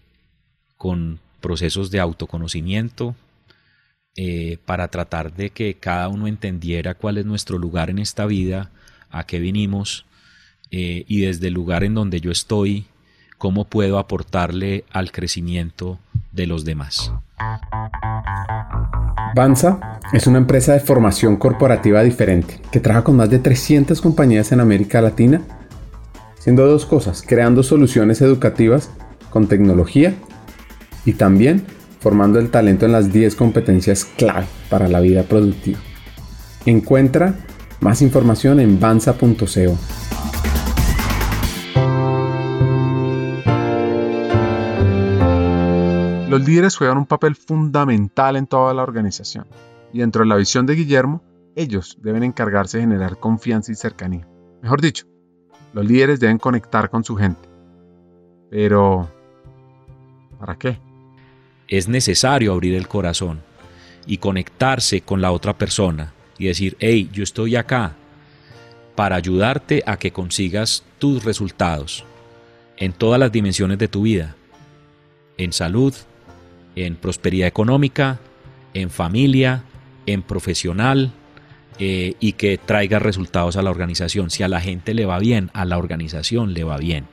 con 0.76 1.20
procesos 1.40 1.90
de 1.90 2.00
autoconocimiento, 2.00 3.14
eh, 4.16 4.58
para 4.64 4.88
tratar 4.88 5.34
de 5.34 5.50
que 5.50 5.74
cada 5.74 6.08
uno 6.08 6.26
entendiera 6.26 6.94
cuál 6.94 7.18
es 7.18 7.26
nuestro 7.26 7.58
lugar 7.58 7.90
en 7.90 7.98
esta 7.98 8.26
vida, 8.26 8.70
a 9.10 9.24
qué 9.24 9.38
vinimos 9.38 10.04
y 10.68 11.20
desde 11.20 11.46
el 11.46 11.54
lugar 11.54 11.84
en 11.84 11.94
donde 11.94 12.20
yo 12.20 12.30
estoy, 12.30 12.86
cómo 13.38 13.64
puedo 13.64 13.98
aportarle 13.98 14.84
al 14.90 15.12
crecimiento 15.12 15.98
de 16.32 16.46
los 16.46 16.64
demás. 16.64 17.12
Banza 19.34 20.00
es 20.12 20.26
una 20.26 20.38
empresa 20.38 20.72
de 20.72 20.80
formación 20.80 21.36
corporativa 21.36 22.02
diferente 22.02 22.60
que 22.70 22.80
trabaja 22.80 23.04
con 23.04 23.16
más 23.16 23.28
de 23.28 23.38
300 23.38 24.00
compañías 24.00 24.52
en 24.52 24.60
América 24.60 25.00
Latina, 25.00 25.42
haciendo 26.38 26.66
dos 26.66 26.86
cosas, 26.86 27.22
creando 27.26 27.62
soluciones 27.62 28.22
educativas 28.22 28.90
con 29.30 29.46
tecnología 29.46 30.14
y 31.04 31.12
también 31.14 31.64
formando 32.00 32.38
el 32.38 32.50
talento 32.50 32.86
en 32.86 32.92
las 32.92 33.12
10 33.12 33.34
competencias 33.36 34.04
clave 34.04 34.46
para 34.68 34.88
la 34.88 35.00
vida 35.00 35.22
productiva. 35.24 35.78
Encuentra 36.64 37.34
más 37.80 38.02
información 38.02 38.60
en 38.60 38.80
banza.co. 38.80 39.76
Los 46.28 46.46
líderes 46.46 46.76
juegan 46.76 46.98
un 46.98 47.06
papel 47.06 47.34
fundamental 47.34 48.36
en 48.36 48.46
toda 48.46 48.74
la 48.74 48.82
organización 48.82 49.46
y 49.92 50.00
dentro 50.00 50.22
de 50.22 50.28
la 50.28 50.36
visión 50.36 50.66
de 50.66 50.74
Guillermo, 50.74 51.22
ellos 51.54 51.96
deben 52.02 52.22
encargarse 52.22 52.76
de 52.76 52.82
generar 52.82 53.18
confianza 53.18 53.72
y 53.72 53.74
cercanía. 53.76 54.28
Mejor 54.60 54.80
dicho, 54.80 55.06
los 55.72 55.86
líderes 55.86 56.20
deben 56.20 56.38
conectar 56.38 56.90
con 56.90 57.02
su 57.02 57.16
gente. 57.16 57.48
Pero, 58.50 59.08
¿para 60.38 60.56
qué? 60.56 60.78
Es 61.68 61.88
necesario 61.88 62.52
abrir 62.52 62.74
el 62.74 62.88
corazón 62.88 63.40
y 64.06 64.18
conectarse 64.18 65.00
con 65.00 65.20
la 65.20 65.32
otra 65.32 65.58
persona 65.58 66.12
y 66.38 66.46
decir, 66.46 66.76
hey, 66.80 67.08
yo 67.12 67.22
estoy 67.22 67.56
acá 67.56 67.94
para 68.94 69.16
ayudarte 69.16 69.82
a 69.86 69.98
que 69.98 70.12
consigas 70.12 70.84
tus 70.98 71.24
resultados 71.24 72.04
en 72.76 72.92
todas 72.92 73.18
las 73.18 73.32
dimensiones 73.32 73.78
de 73.78 73.88
tu 73.88 74.02
vida, 74.02 74.36
en 75.38 75.52
salud, 75.52 75.94
en 76.74 76.96
prosperidad 76.96 77.48
económica, 77.48 78.18
en 78.74 78.90
familia, 78.90 79.64
en 80.06 80.22
profesional 80.22 81.12
eh, 81.78 82.14
y 82.20 82.32
que 82.32 82.58
traiga 82.58 82.98
resultados 82.98 83.56
a 83.56 83.62
la 83.62 83.70
organización. 83.70 84.30
Si 84.30 84.42
a 84.42 84.48
la 84.48 84.60
gente 84.60 84.94
le 84.94 85.06
va 85.06 85.18
bien, 85.18 85.50
a 85.52 85.64
la 85.64 85.78
organización 85.78 86.54
le 86.54 86.64
va 86.64 86.76
bien. 86.78 87.06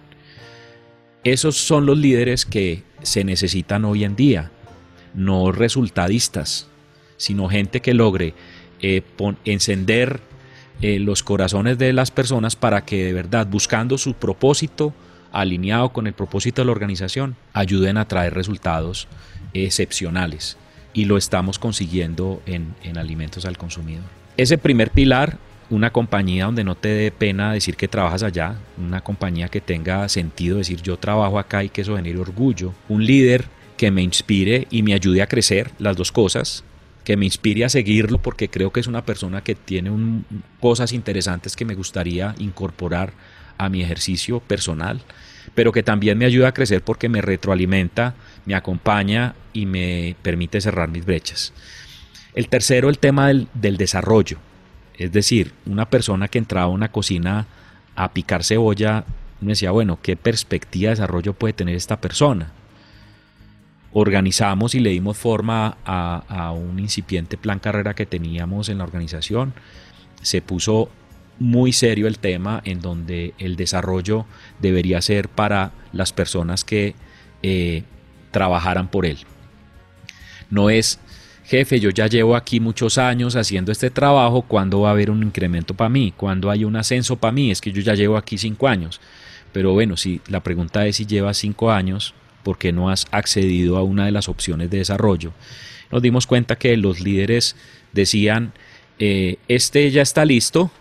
Esos 1.23 1.57
son 1.57 1.85
los 1.85 1.97
líderes 1.97 2.45
que 2.45 2.83
se 3.01 3.23
necesitan 3.23 3.85
hoy 3.85 4.03
en 4.03 4.15
día, 4.15 4.51
no 5.13 5.51
resultadistas, 5.51 6.67
sino 7.17 7.47
gente 7.47 7.81
que 7.81 7.93
logre 7.93 8.33
eh, 8.81 9.03
encender 9.45 10.19
eh, 10.81 10.99
los 10.99 11.23
corazones 11.23 11.77
de 11.77 11.93
las 11.93 12.11
personas 12.11 12.57
para 12.57 12.83
que 12.83 13.05
de 13.05 13.13
verdad, 13.13 13.47
buscando 13.47 13.97
su 13.97 14.15
propósito, 14.15 14.93
alineado 15.31 15.93
con 15.93 16.07
el 16.07 16.13
propósito 16.13 16.61
de 16.61 16.65
la 16.65 16.73
organización, 16.73 17.37
ayuden 17.53 17.97
a 17.97 18.07
traer 18.07 18.33
resultados 18.33 19.07
excepcionales 19.53 20.57
y 20.93 21.05
lo 21.05 21.17
estamos 21.17 21.57
consiguiendo 21.57 22.41
en, 22.45 22.75
alimentos 22.97 23.45
al 23.45 23.57
consumidor. 23.57 24.03
Ese 24.37 24.57
primer 24.57 24.91
pilar, 24.91 25.37
una 25.73 25.91
compañía 25.91 26.45
donde 26.45 26.63
no 26.63 26.75
te 26.75 26.89
dé 26.89 27.11
pena 27.11 27.51
decir 27.51 27.75
que 27.75 27.87
trabajas 27.87 28.23
allá, 28.23 28.55
una 28.77 29.01
compañía 29.01 29.49
que 29.49 29.61
tenga 29.61 30.07
sentido 30.07 30.57
decir 30.57 30.81
yo 30.81 30.97
trabajo 30.97 31.39
acá 31.39 31.63
y 31.63 31.69
que 31.69 31.81
eso 31.81 31.95
genere 31.95 32.19
orgullo, 32.19 32.73
un 32.89 33.05
líder 33.05 33.45
que 33.75 33.89
me 33.89 34.03
inspire 34.03 34.67
y 34.69 34.83
me 34.83 34.93
ayude 34.93 35.21
a 35.21 35.27
crecer, 35.27 35.71
las 35.79 35.97
dos 35.97 36.11
cosas, 36.11 36.63
que 37.03 37.17
me 37.17 37.25
inspire 37.25 37.65
a 37.65 37.69
seguirlo 37.69 38.19
porque 38.21 38.49
creo 38.49 38.71
que 38.71 38.79
es 38.79 38.87
una 38.87 39.03
persona 39.03 39.43
que 39.43 39.55
tiene 39.55 39.91
cosas 40.59 40.93
interesantes 40.93 41.55
que 41.55 41.65
me 41.65 41.75
gustaría 41.75 42.35
incorporar 42.37 43.13
a 43.57 43.67
mi 43.69 43.81
ejercicio 43.81 44.39
personal, 44.39 45.01
pero 45.55 45.71
que 45.71 45.83
también 45.83 46.17
me 46.17 46.25
ayuda 46.25 46.49
a 46.49 46.53
crecer 46.53 46.83
porque 46.83 47.09
me 47.09 47.21
retroalimenta, 47.21 48.15
me 48.45 48.55
acompaña 48.55 49.35
y 49.53 49.65
me 49.65 50.15
permite 50.21 50.61
cerrar 50.61 50.89
mis 50.89 51.05
brechas. 51.05 51.53
El 52.33 52.47
tercero, 52.47 52.89
el 52.89 52.99
tema 52.99 53.27
del, 53.27 53.77
desarrollo. 53.77 54.39
Es 54.97 55.11
decir, 55.11 55.53
una 55.65 55.89
persona 55.89 56.27
que 56.27 56.37
entraba 56.37 56.65
a 56.65 56.69
una 56.69 56.91
cocina 56.91 57.47
a 57.95 58.13
picar 58.13 58.43
cebolla, 58.43 59.05
me 59.41 59.49
decía, 59.49 59.71
bueno, 59.71 59.99
¿qué 60.01 60.15
perspectiva 60.15 60.89
de 60.89 60.95
desarrollo 60.95 61.33
puede 61.33 61.53
tener 61.53 61.75
esta 61.75 61.99
persona? 61.99 62.51
Organizamos 63.91 64.73
y 64.73 64.79
le 64.79 64.89
dimos 64.89 65.17
forma 65.17 65.77
a, 65.85 66.51
un 66.51 66.79
incipiente 66.79 67.37
plan 67.37 67.59
carrera 67.59 67.93
que 67.93 68.05
teníamos 68.05 68.69
en 68.69 68.79
la 68.79 68.83
organización. 68.85 69.53
Se 70.21 70.41
puso 70.41 70.89
muy 71.39 71.73
serio 71.73 72.07
el 72.07 72.19
tema 72.19 72.61
en 72.63 72.79
donde 72.79 73.33
el 73.37 73.55
desarrollo 73.55 74.25
debería 74.59 75.01
ser 75.01 75.29
para 75.29 75.71
las 75.91 76.13
personas 76.13 76.63
que 76.63 76.95
eh, 77.43 77.83
trabajaran 78.31 78.87
por 78.87 79.05
él. 79.05 79.19
No 80.49 80.69
es, 80.69 80.99
jefe, 81.45 81.79
yo 81.79 81.89
ya 81.89 82.07
llevo 82.07 82.35
aquí 82.35 82.59
muchos 82.59 82.97
años 82.97 83.35
haciendo 83.35 83.71
este 83.71 83.89
trabajo, 83.89 84.43
¿cuándo 84.43 84.81
va 84.81 84.89
a 84.89 84.91
haber 84.91 85.11
un 85.11 85.23
incremento 85.23 85.73
para 85.73 85.89
mí? 85.89 86.13
¿Cuándo 86.15 86.49
hay 86.49 86.63
un 86.63 86.75
ascenso 86.75 87.17
para 87.17 87.31
mí? 87.31 87.51
Es 87.51 87.61
que 87.61 87.71
yo 87.71 87.81
ya 87.81 87.95
llevo 87.95 88.17
aquí 88.17 88.37
cinco 88.37 88.67
años. 88.67 89.01
Pero 89.51 89.73
bueno, 89.73 89.97
si 89.97 90.21
la 90.27 90.41
pregunta 90.41 90.85
es 90.87 90.97
si 90.97 91.05
llevas 91.05 91.37
cinco 91.37 91.71
años, 91.71 92.13
¿por 92.43 92.57
qué 92.57 92.71
no 92.71 92.89
has 92.89 93.05
accedido 93.11 93.77
a 93.77 93.83
una 93.83 94.05
de 94.05 94.11
las 94.11 94.29
opciones 94.29 94.69
de 94.69 94.79
desarrollo? 94.79 95.33
Nos 95.91 96.01
dimos 96.01 96.27
cuenta 96.27 96.55
que 96.55 96.75
los 96.75 96.99
líderes 96.99 97.55
decían, 97.91 98.53
eh, 98.97 99.37
este 99.47 99.89
ya 99.91 100.01
está 100.01 100.25
listo, 100.25 100.71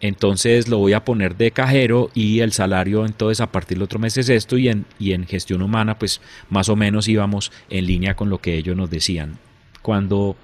entonces 0.00 0.68
lo 0.68 0.78
voy 0.78 0.92
a 0.92 1.04
poner 1.04 1.36
de 1.36 1.50
cajero 1.50 2.10
y 2.14 2.40
el 2.40 2.52
salario 2.52 3.06
entonces 3.06 3.40
a 3.40 3.50
partir 3.50 3.78
del 3.78 3.84
otro 3.84 3.98
mes 3.98 4.16
es 4.16 4.28
esto 4.28 4.58
y 4.58 4.68
en, 4.68 4.84
y 4.98 5.12
en 5.12 5.26
gestión 5.26 5.62
humana 5.62 5.98
pues 5.98 6.20
más 6.50 6.68
o 6.68 6.76
menos 6.76 7.08
íbamos 7.08 7.52
en 7.70 7.86
línea 7.86 8.14
con 8.14 8.28
lo 8.28 8.38
que 8.38 8.56
ellos 8.56 8.76
nos 8.76 8.90
decían. 8.90 9.38
Cuando, 9.82 10.36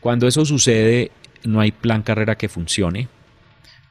cuando 0.00 0.28
eso 0.28 0.44
sucede 0.44 1.10
no 1.44 1.60
hay 1.60 1.72
plan 1.72 2.02
carrera 2.02 2.36
que 2.36 2.48
funcione 2.48 3.08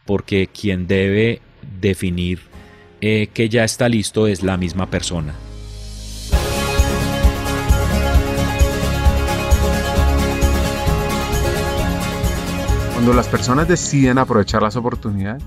porque 0.05 0.47
quien 0.47 0.87
debe 0.87 1.41
definir 1.79 2.39
eh, 3.01 3.27
que 3.33 3.49
ya 3.49 3.63
está 3.63 3.89
listo 3.89 4.27
es 4.27 4.43
la 4.43 4.57
misma 4.57 4.89
persona. 4.89 5.35
Cuando 12.93 13.13
las 13.13 13.27
personas 13.27 13.67
deciden 13.67 14.17
aprovechar 14.17 14.61
las 14.61 14.75
oportunidades, 14.75 15.43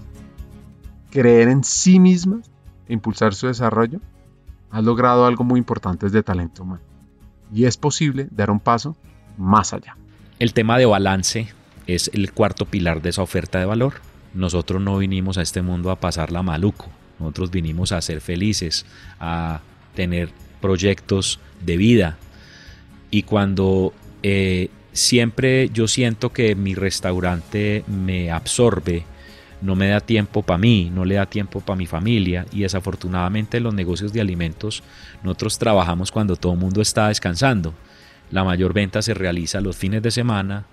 creer 1.10 1.48
en 1.48 1.64
sí 1.64 1.98
mismas 1.98 2.50
e 2.88 2.92
impulsar 2.92 3.34
su 3.34 3.48
desarrollo, 3.48 4.00
has 4.70 4.84
logrado 4.84 5.26
algo 5.26 5.44
muy 5.44 5.58
importante 5.58 6.08
de 6.08 6.22
talento 6.22 6.62
humano. 6.62 6.82
Y 7.52 7.64
es 7.64 7.76
posible 7.76 8.28
dar 8.30 8.50
un 8.50 8.60
paso 8.60 8.96
más 9.40 9.72
allá. 9.72 9.96
El 10.38 10.52
tema 10.52 10.78
de 10.78 10.86
balance 10.86 11.48
es 11.86 12.10
el 12.14 12.32
cuarto 12.32 12.66
pilar 12.66 13.02
de 13.02 13.10
esa 13.10 13.22
oferta 13.22 13.58
de 13.58 13.64
valor. 13.64 13.94
Nosotros 14.34 14.80
no 14.80 14.98
vinimos 14.98 15.38
a 15.38 15.42
este 15.42 15.62
mundo 15.62 15.90
a 15.90 15.98
pasarla 15.98 16.42
maluco. 16.42 16.88
Nosotros 17.18 17.50
vinimos 17.50 17.92
a 17.92 18.00
ser 18.00 18.20
felices, 18.20 18.86
a 19.18 19.60
tener 19.94 20.30
proyectos 20.60 21.40
de 21.64 21.76
vida. 21.76 22.16
Y 23.10 23.24
cuando 23.24 23.92
eh, 24.22 24.68
siempre 24.92 25.68
yo 25.70 25.88
siento 25.88 26.32
que 26.32 26.54
mi 26.54 26.74
restaurante 26.74 27.84
me 27.86 28.30
absorbe, 28.30 29.04
no 29.60 29.74
me 29.74 29.88
da 29.88 30.00
tiempo 30.00 30.42
para 30.42 30.58
mí, 30.58 30.90
no 30.94 31.04
le 31.04 31.16
da 31.16 31.26
tiempo 31.26 31.60
para 31.60 31.76
mi 31.76 31.86
familia 31.86 32.46
y 32.52 32.60
desafortunadamente 32.60 33.60
los 33.60 33.74
negocios 33.74 34.12
de 34.12 34.20
alimentos 34.20 34.82
nosotros 35.22 35.58
trabajamos 35.58 36.10
cuando 36.10 36.36
todo 36.36 36.52
el 36.52 36.58
mundo 36.58 36.80
está 36.80 37.08
descansando. 37.08 37.74
La 38.30 38.44
mayor 38.44 38.72
venta 38.72 39.02
se 39.02 39.14
realiza 39.14 39.60
los 39.60 39.76
fines 39.76 40.02
de 40.02 40.10
semana, 40.10 40.66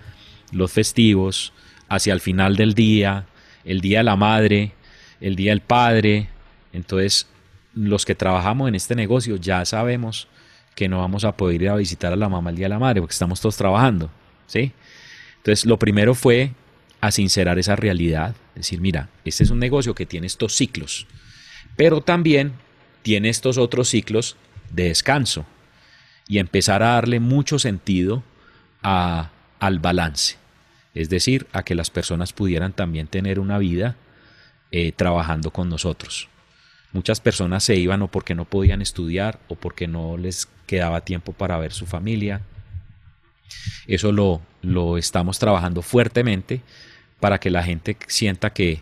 los 0.52 0.72
festivos, 0.72 1.54
hacia 1.90 2.14
el 2.14 2.22
final 2.22 2.56
del 2.56 2.74
día, 2.74 3.26
el 3.66 3.82
día 3.82 4.00
de 4.00 4.04
la 4.04 4.16
madre, 4.16 4.74
el 5.22 5.36
día 5.36 5.52
del 5.52 5.62
padre. 5.62 6.30
Entonces, 6.74 7.28
los 7.74 8.06
que 8.06 8.16
trabajamos 8.16 8.68
en 8.68 8.76
este 8.76 8.96
negocio 8.96 9.38
ya 9.38 9.66
sabemos 9.66 10.28
que 10.76 10.88
no 10.88 11.00
vamos 11.00 11.26
a 11.26 11.36
poder 11.36 11.62
ir 11.64 11.70
a 11.70 11.76
visitar 11.76 12.14
a 12.14 12.16
la 12.16 12.30
mamá 12.30 12.52
el 12.52 12.56
día 12.56 12.66
de 12.66 12.70
la 12.70 12.80
madre 12.80 13.02
porque 13.02 13.14
estamos 13.14 13.42
todos 13.42 13.58
trabajando, 13.58 14.12
¿sí? 14.46 14.72
Entonces, 15.38 15.66
lo 15.66 15.80
primero 15.80 16.14
fue 16.14 16.52
a 17.02 17.12
sincerar 17.12 17.58
esa 17.58 17.76
realidad, 17.76 18.36
decir, 18.54 18.82
mira, 18.82 19.10
este 19.26 19.44
es 19.44 19.50
un 19.50 19.60
negocio 19.60 19.96
que 19.96 20.06
tiene 20.06 20.28
estos 20.28 20.56
ciclos, 20.56 21.08
pero 21.76 22.02
también 22.02 22.54
tiene 23.02 23.30
estos 23.30 23.58
otros 23.58 23.90
ciclos 23.90 24.36
de 24.72 24.90
descanso 24.90 25.46
y 26.28 26.40
empezar 26.40 26.84
a 26.84 26.94
darle 26.94 27.20
mucho 27.20 27.60
sentido 27.60 28.24
al 28.82 29.80
balance. 29.80 30.38
es 30.94 31.10
decir, 31.10 31.46
a 31.54 31.64
que 31.64 31.76
las 31.76 31.90
personas 31.92 32.34
pudieran 32.34 32.74
también 32.74 33.08
tener 33.08 33.40
una 33.40 33.60
vida 33.60 33.96
eh, 34.72 34.92
trabajando 34.94 35.52
con 35.52 35.70
nosotros. 35.70 36.28
Muchas 36.92 37.20
personas 37.20 37.64
se 37.64 37.76
iban 37.76 38.02
o 38.02 38.08
porque 38.08 38.34
no 38.34 38.46
podían 38.46 38.82
estudiar 38.82 39.40
o 39.48 39.56
porque 39.56 39.88
no 39.88 40.18
les 40.18 40.48
quedaba 40.66 41.02
tiempo 41.02 41.34
para 41.34 41.60
ver 41.60 41.72
su 41.72 41.86
familia. 41.86 42.42
Eso 43.86 44.12
lo, 44.12 44.42
lo 44.62 44.98
estamos 44.98 45.38
trabajando 45.38 45.82
fuertemente 45.84 46.62
para 47.20 47.40
que 47.40 47.52
la 47.52 47.64
gente 47.64 47.98
sienta 48.08 48.52
que 48.52 48.82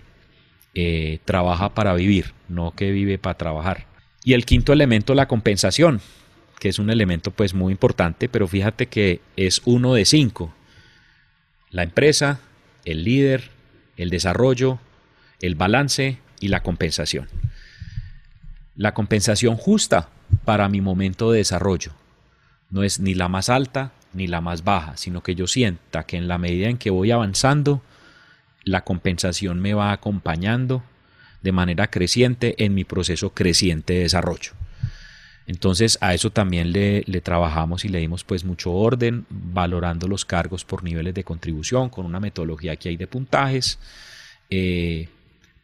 eh, 0.74 1.20
trabaja 1.26 1.74
para 1.74 1.94
vivir, 1.94 2.34
no 2.48 2.72
que 2.72 2.92
vive 2.92 3.18
para 3.18 3.38
trabajar. 3.38 3.88
Y 4.24 4.34
el 4.34 4.46
quinto 4.46 4.74
elemento, 4.74 5.14
la 5.14 5.28
compensación, 5.28 6.02
que 6.60 6.70
es 6.70 6.80
un 6.80 6.90
elemento 6.90 7.32
pues 7.32 7.54
muy 7.54 7.72
importante, 7.72 8.30
pero 8.30 8.48
fíjate 8.48 8.88
que 8.88 9.22
es 9.36 9.62
uno 9.66 9.94
de 9.94 10.06
cinco. 10.06 10.54
La 11.70 11.84
empresa, 11.84 12.40
el 12.86 13.04
líder, 13.04 13.50
el 13.98 14.10
desarrollo, 14.10 14.80
el 15.42 15.56
balance 15.56 16.20
y 16.40 16.48
la 16.48 16.64
compensación. 16.64 17.28
La 18.76 18.94
compensación 18.94 19.56
justa 19.56 20.10
para 20.44 20.70
mi 20.70 20.82
momento 20.82 21.32
de 21.32 21.40
desarrollo 21.40 21.94
no 22.70 22.84
es 22.84 23.00
ni 23.00 23.14
la 23.14 23.30
más 23.30 23.50
alta 23.50 23.94
ni 24.14 24.28
la 24.28 24.42
más 24.42 24.64
baja, 24.64 24.98
sino 24.98 25.22
que 25.22 25.36
yo 25.36 25.48
sienta 25.48 26.06
que 26.06 26.18
en 26.18 26.28
la 26.28 26.38
medida 26.38 26.70
en 26.70 26.78
que 26.78 26.90
voy 26.90 27.12
avanzando, 27.12 27.82
la 28.64 28.84
compensación 28.84 29.62
me 29.62 29.74
va 29.74 29.92
acompañando 29.92 30.84
de 31.42 31.52
manera 31.52 31.88
creciente 31.88 32.56
en 32.64 32.74
mi 32.74 32.84
proceso 32.84 33.32
creciente 33.32 33.94
de 33.94 34.00
desarrollo. 34.00 34.54
Entonces 35.48 35.98
a 36.02 36.14
eso 36.14 36.32
también 36.32 36.72
le, 36.72 37.04
trabajamos 37.22 37.86
y 37.86 37.90
le 37.90 38.00
dimos 38.00 38.24
pues 38.24 38.44
mucho 38.44 38.72
orden, 38.72 39.26
valorando 39.30 40.08
los 40.08 40.26
cargos 40.26 40.66
por 40.66 40.84
niveles 40.84 41.14
de 41.14 41.24
contribución 41.24 41.90
con 41.90 42.06
una 42.06 42.20
metodología 42.20 42.76
que 42.76 42.90
hay 42.90 42.98
de 42.98 43.08
puntajes, 43.08 43.80
eh, 44.50 45.08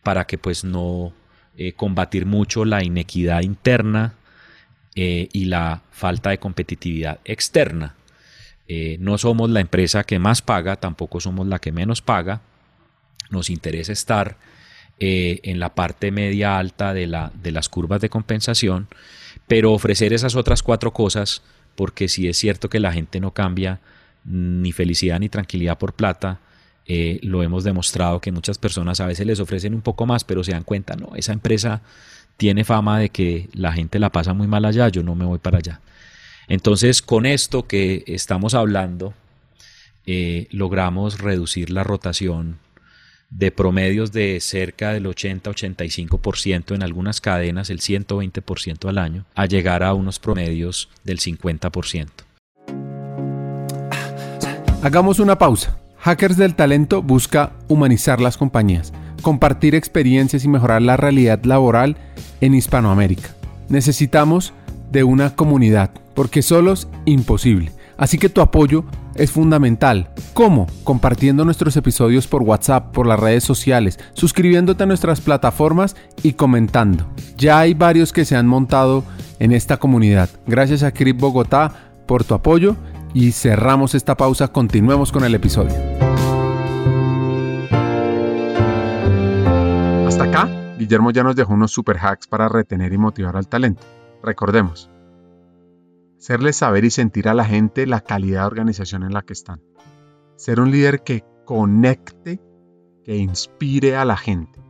para 0.04 0.26
que 0.26 0.38
pues 0.38 0.64
no 0.64 1.14
eh, 1.58 1.74
combatir 1.74 2.26
mucho 2.26 2.64
la 2.64 2.84
inequidad 2.84 3.42
interna 3.42 4.14
eh, 4.96 5.30
y 5.34 5.46
la 5.46 5.82
falta 5.92 6.30
de 6.30 6.38
competitividad 6.40 7.20
externa. 7.26 7.96
no 9.00 9.18
somos 9.18 9.50
la 9.50 9.60
empresa 9.60 10.04
que 10.04 10.20
más 10.20 10.42
paga, 10.42 10.76
tampoco 10.78 11.20
somos 11.20 11.46
la 11.48 11.60
que 11.60 11.72
menos 11.72 12.02
paga, 12.02 12.42
nos 13.30 13.50
interesa 13.50 13.92
estar 13.92 14.38
eh, 15.04 15.40
en 15.42 15.60
la 15.60 15.74
parte 15.74 16.12
media 16.12 16.60
alta 16.60 16.94
de, 16.94 17.08
la, 17.08 17.32
de 17.42 17.52
las 17.52 17.70
curvas 17.70 18.02
de 18.02 18.10
compensación, 18.10 18.88
pero 19.48 19.74
ofrecer 19.74 20.14
esas 20.14 20.36
otras 20.36 20.62
cuatro 20.62 20.94
cosas, 20.94 21.42
porque 21.76 22.08
si 22.08 22.28
es 22.28 22.38
cierto 22.38 22.70
que 22.70 22.80
la 22.80 22.94
gente 22.94 23.20
no 23.20 23.32
cambia 23.32 23.80
ni 24.26 24.72
felicidad 24.72 25.20
ni 25.20 25.28
tranquilidad 25.28 25.80
por 25.80 25.94
plata, 25.94 26.40
eh, 26.86 27.20
lo 27.24 27.42
hemos 27.42 27.64
demostrado 27.64 28.22
que 28.22 28.32
muchas 28.32 28.60
personas 28.60 29.00
a 29.00 29.08
veces 29.08 29.26
les 29.26 29.40
ofrecen 29.40 29.74
un 29.74 29.82
poco 29.82 30.06
más, 30.06 30.24
pero 30.24 30.44
se 30.44 30.52
dan 30.52 30.62
cuenta, 30.62 30.96
no, 30.96 31.16
esa 31.16 31.34
empresa 31.34 31.82
tiene 32.38 32.64
fama 32.64 33.00
de 33.00 33.10
que 33.10 33.50
la 33.54 33.74
gente 33.74 33.98
la 33.98 34.12
pasa 34.12 34.36
muy 34.36 34.46
mal 34.46 34.66
allá, 34.66 34.88
yo 34.90 35.02
no 35.02 35.16
me 35.16 35.26
voy 35.26 35.40
para 35.40 35.58
allá. 35.58 35.82
Entonces, 36.48 37.02
con 37.02 37.26
esto 37.26 37.66
que 37.66 38.04
estamos 38.06 38.54
hablando, 38.54 39.16
eh, 40.06 40.46
logramos 40.52 41.20
reducir 41.20 41.72
la 41.72 41.84
rotación 41.84 42.60
de 43.32 43.52
promedios 43.52 44.12
de 44.12 44.40
cerca 44.42 44.92
del 44.94 45.06
80-85% 45.06 46.76
en 46.76 46.84
algunas 46.84 47.22
cadenas, 47.22 47.70
el 47.70 47.80
120% 47.80 48.88
al 48.88 48.98
año, 48.98 49.26
a 49.34 49.46
llegar 49.46 49.84
a 49.84 49.94
unos 49.94 50.20
promedios 50.20 50.90
del 51.04 51.20
50%. 51.20 52.08
Hagamos 54.84 55.20
una 55.20 55.38
pausa. 55.38 55.78
Hackers 56.00 56.38
del 56.38 56.56
Talento 56.56 57.02
busca 57.02 57.54
humanizar 57.68 58.20
las 58.20 58.36
compañías, 58.36 58.92
compartir 59.22 59.76
experiencias 59.76 60.44
y 60.44 60.48
mejorar 60.48 60.82
la 60.82 60.98
realidad 60.98 61.44
laboral 61.44 61.98
en 62.42 62.56
Hispanoamérica. 62.56 63.36
Necesitamos 63.70 64.54
de 64.92 65.04
una 65.04 65.36
comunidad, 65.36 65.92
porque 66.16 66.42
solos 66.42 66.88
imposible. 67.06 67.72
Así 68.02 68.18
que 68.18 68.30
tu 68.30 68.42
apoyo 68.42 68.84
es 69.14 69.30
fundamental. 69.30 70.10
¿Cómo? 70.34 70.66
Compartiendo 70.84 71.46
nuestros 71.46 71.78
episodios 71.78 72.26
por 72.26 72.42
WhatsApp, 72.42 72.92
por 72.92 73.06
las 73.06 73.20
redes 73.20 73.44
sociales, 73.44 74.00
suscribiéndote 74.14 74.82
a 74.82 74.88
nuestras 74.88 75.22
plataformas 75.22 75.96
y 76.24 76.34
comentando. 76.34 77.06
Ya 77.38 77.60
hay 77.60 77.76
varios 77.76 78.12
que 78.12 78.26
se 78.26 78.36
han 78.36 78.48
montado 78.48 79.04
en 79.38 79.52
esta 79.52 79.78
comunidad. 79.78 80.32
Gracias 80.48 80.82
a 80.82 80.92
Crip 80.92 81.20
Bogotá 81.20 81.92
por 82.08 82.24
tu 82.24 82.34
apoyo 82.34 82.76
y 83.14 83.34
cerramos 83.34 83.94
esta 83.94 84.18
pausa. 84.18 84.48
Continuemos 84.48 85.12
con 85.12 85.24
el 85.24 85.36
episodio. 85.36 85.76
Hasta 90.08 90.24
acá, 90.24 90.50
Guillermo 90.80 91.12
ya 91.12 91.22
nos 91.22 91.36
dejó 91.36 91.54
unos 91.54 91.72
super 91.72 92.00
hacks 92.00 92.26
para 92.26 92.50
retener 92.50 92.94
y 92.94 92.98
motivar 92.98 93.38
al 93.38 93.48
talento. 93.48 93.84
Recordemos, 94.24 94.90
Serles 96.22 96.58
saber 96.58 96.86
y 96.86 96.92
sentir 96.92 97.28
a 97.28 97.34
la 97.34 97.44
gente 97.44 97.88
la 97.88 98.02
calidad 98.02 98.42
de 98.42 98.46
organización 98.46 99.02
en 99.02 99.12
la 99.12 99.24
que 99.24 99.34
están. 99.34 99.60
Ser 100.36 100.60
un 100.60 100.70
líder 100.70 101.02
que 101.02 101.26
conecte, 101.46 102.40
que 103.04 103.18
inspire 103.18 103.96
a 103.96 104.06
la 104.06 104.16
gente. 104.16 104.62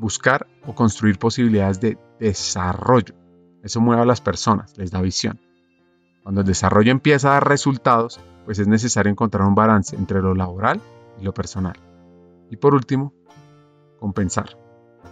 Buscar 0.00 0.46
o 0.66 0.74
construir 0.74 1.18
posibilidades 1.18 1.78
de 1.78 1.98
desarrollo. 2.18 3.14
Eso 3.62 3.82
mueve 3.82 4.00
a 4.00 4.06
las 4.06 4.22
personas, 4.22 4.74
les 4.78 4.90
da 4.90 5.02
visión. 5.02 5.38
Cuando 6.22 6.40
el 6.40 6.46
desarrollo 6.46 6.90
empieza 6.90 7.28
a 7.28 7.32
dar 7.34 7.48
resultados, 7.48 8.18
pues 8.46 8.58
es 8.58 8.66
necesario 8.66 9.12
encontrar 9.12 9.46
un 9.46 9.54
balance 9.54 9.94
entre 9.94 10.22
lo 10.22 10.34
laboral 10.34 10.80
y 11.20 11.22
lo 11.22 11.34
personal. 11.34 11.78
Y 12.50 12.56
por 12.56 12.74
último, 12.74 13.12
compensar. 14.00 14.56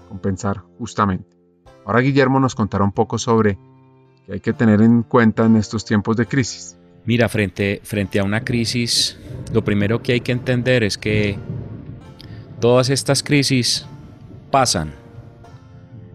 Compensar 0.08 0.62
justamente. 0.78 1.36
Ahora 1.84 2.00
Guillermo 2.00 2.40
nos 2.40 2.54
contará 2.54 2.82
un 2.82 2.92
poco 2.92 3.18
sobre 3.18 3.58
hay 4.32 4.40
que 4.40 4.52
tener 4.52 4.80
en 4.80 5.02
cuenta 5.02 5.46
en 5.46 5.56
estos 5.56 5.84
tiempos 5.84 6.16
de 6.16 6.26
crisis? 6.26 6.76
Mira, 7.04 7.28
frente, 7.28 7.80
frente 7.82 8.20
a 8.20 8.24
una 8.24 8.44
crisis, 8.44 9.18
lo 9.52 9.64
primero 9.64 10.02
que 10.02 10.12
hay 10.12 10.20
que 10.20 10.32
entender 10.32 10.84
es 10.84 10.98
que 10.98 11.38
todas 12.60 12.90
estas 12.90 13.22
crisis 13.22 13.86
pasan. 14.50 14.92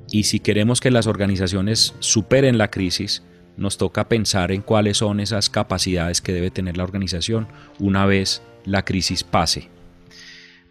Y 0.10 0.24
si 0.24 0.40
queremos 0.40 0.80
que 0.80 0.92
las 0.92 1.08
organizaciones 1.08 1.96
superen 2.00 2.58
la 2.58 2.70
crisis, 2.70 3.24
nos 3.58 3.78
toca 3.78 4.08
pensar 4.08 4.52
en 4.52 4.62
cuáles 4.62 4.98
son 4.98 5.20
esas 5.20 5.50
capacidades 5.50 6.22
que 6.22 6.34
debe 6.34 6.52
tener 6.52 6.78
la 6.78 6.84
organización 6.84 7.48
una 7.80 8.06
vez 8.06 8.42
la 8.66 8.84
crisis 8.84 9.24
pase, 9.24 9.70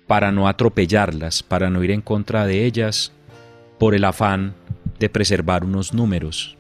para 0.07 0.33
no 0.33 0.49
atropellarlas, 0.49 1.43
para 1.43 1.71
no 1.71 1.83
ir 1.83 1.91
en 1.91 2.03
contra 2.03 2.47
de 2.47 2.65
ellas 2.65 3.13
por 3.79 3.95
el 3.95 4.05
afán 4.05 4.55
de 4.99 5.09
preservar 5.09 5.65
unos 5.65 5.93
números, 5.93 6.57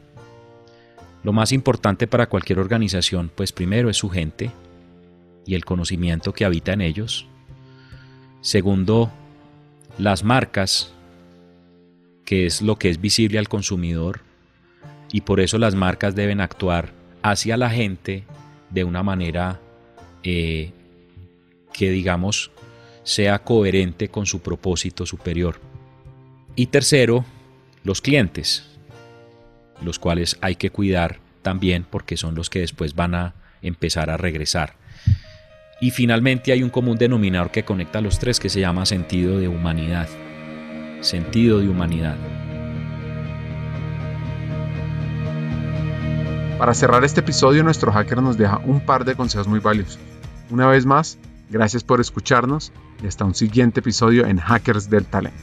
lo 1.24 1.32
más 1.32 1.52
importante 1.52 2.06
para 2.06 2.28
cualquier 2.28 2.58
organización, 2.58 3.30
pues 3.34 3.50
primero 3.50 3.88
es 3.90 3.96
su 3.96 4.10
gente 4.10 4.50
y 5.46 5.54
el 5.54 5.64
conocimiento 5.64 6.32
que 6.34 6.44
habita 6.44 6.74
en 6.74 6.82
ellos. 6.82 7.26
Segundo, 8.42 9.10
las 9.98 10.22
marcas, 10.22 10.92
que 12.26 12.44
es 12.46 12.60
lo 12.60 12.76
que 12.76 12.90
es 12.90 13.00
visible 13.00 13.38
al 13.38 13.48
consumidor, 13.48 14.20
y 15.10 15.22
por 15.22 15.40
eso 15.40 15.58
las 15.58 15.74
marcas 15.74 16.14
deben 16.14 16.40
actuar 16.42 16.92
hacia 17.22 17.56
la 17.56 17.70
gente 17.70 18.24
de 18.68 18.84
una 18.84 19.02
manera 19.02 19.60
eh, 20.22 20.72
que 21.72 21.90
digamos 21.90 22.50
sea 23.02 23.38
coherente 23.38 24.08
con 24.08 24.26
su 24.26 24.40
propósito 24.40 25.06
superior. 25.06 25.58
Y 26.54 26.66
tercero, 26.66 27.24
los 27.82 28.00
clientes 28.00 28.73
los 29.82 29.98
cuales 29.98 30.38
hay 30.40 30.56
que 30.56 30.70
cuidar 30.70 31.18
también 31.42 31.87
porque 31.88 32.16
son 32.16 32.34
los 32.34 32.50
que 32.50 32.60
después 32.60 32.94
van 32.94 33.14
a 33.14 33.34
empezar 33.62 34.10
a 34.10 34.16
regresar. 34.16 34.74
Y 35.80 35.90
finalmente 35.90 36.52
hay 36.52 36.62
un 36.62 36.70
común 36.70 36.96
denominador 36.96 37.50
que 37.50 37.64
conecta 37.64 37.98
a 37.98 38.02
los 38.02 38.18
tres 38.18 38.40
que 38.40 38.48
se 38.48 38.60
llama 38.60 38.87
sentido 38.87 39.38
de 39.38 39.48
humanidad. 39.48 40.08
Sentido 41.00 41.60
de 41.60 41.68
humanidad. 41.68 42.16
Para 46.58 46.72
cerrar 46.72 47.04
este 47.04 47.20
episodio, 47.20 47.62
nuestro 47.62 47.92
hacker 47.92 48.22
nos 48.22 48.38
deja 48.38 48.58
un 48.64 48.80
par 48.80 49.04
de 49.04 49.16
consejos 49.16 49.48
muy 49.48 49.58
valiosos. 49.58 49.98
Una 50.50 50.66
vez 50.66 50.87
más, 50.87 51.18
gracias 51.50 51.82
por 51.82 52.00
escucharnos 52.00 52.72
y 53.02 53.06
hasta 53.06 53.24
un 53.24 53.34
siguiente 53.34 53.80
episodio 53.80 54.24
en 54.26 54.38
Hackers 54.38 54.88
del 54.88 55.04
Talento. 55.04 55.42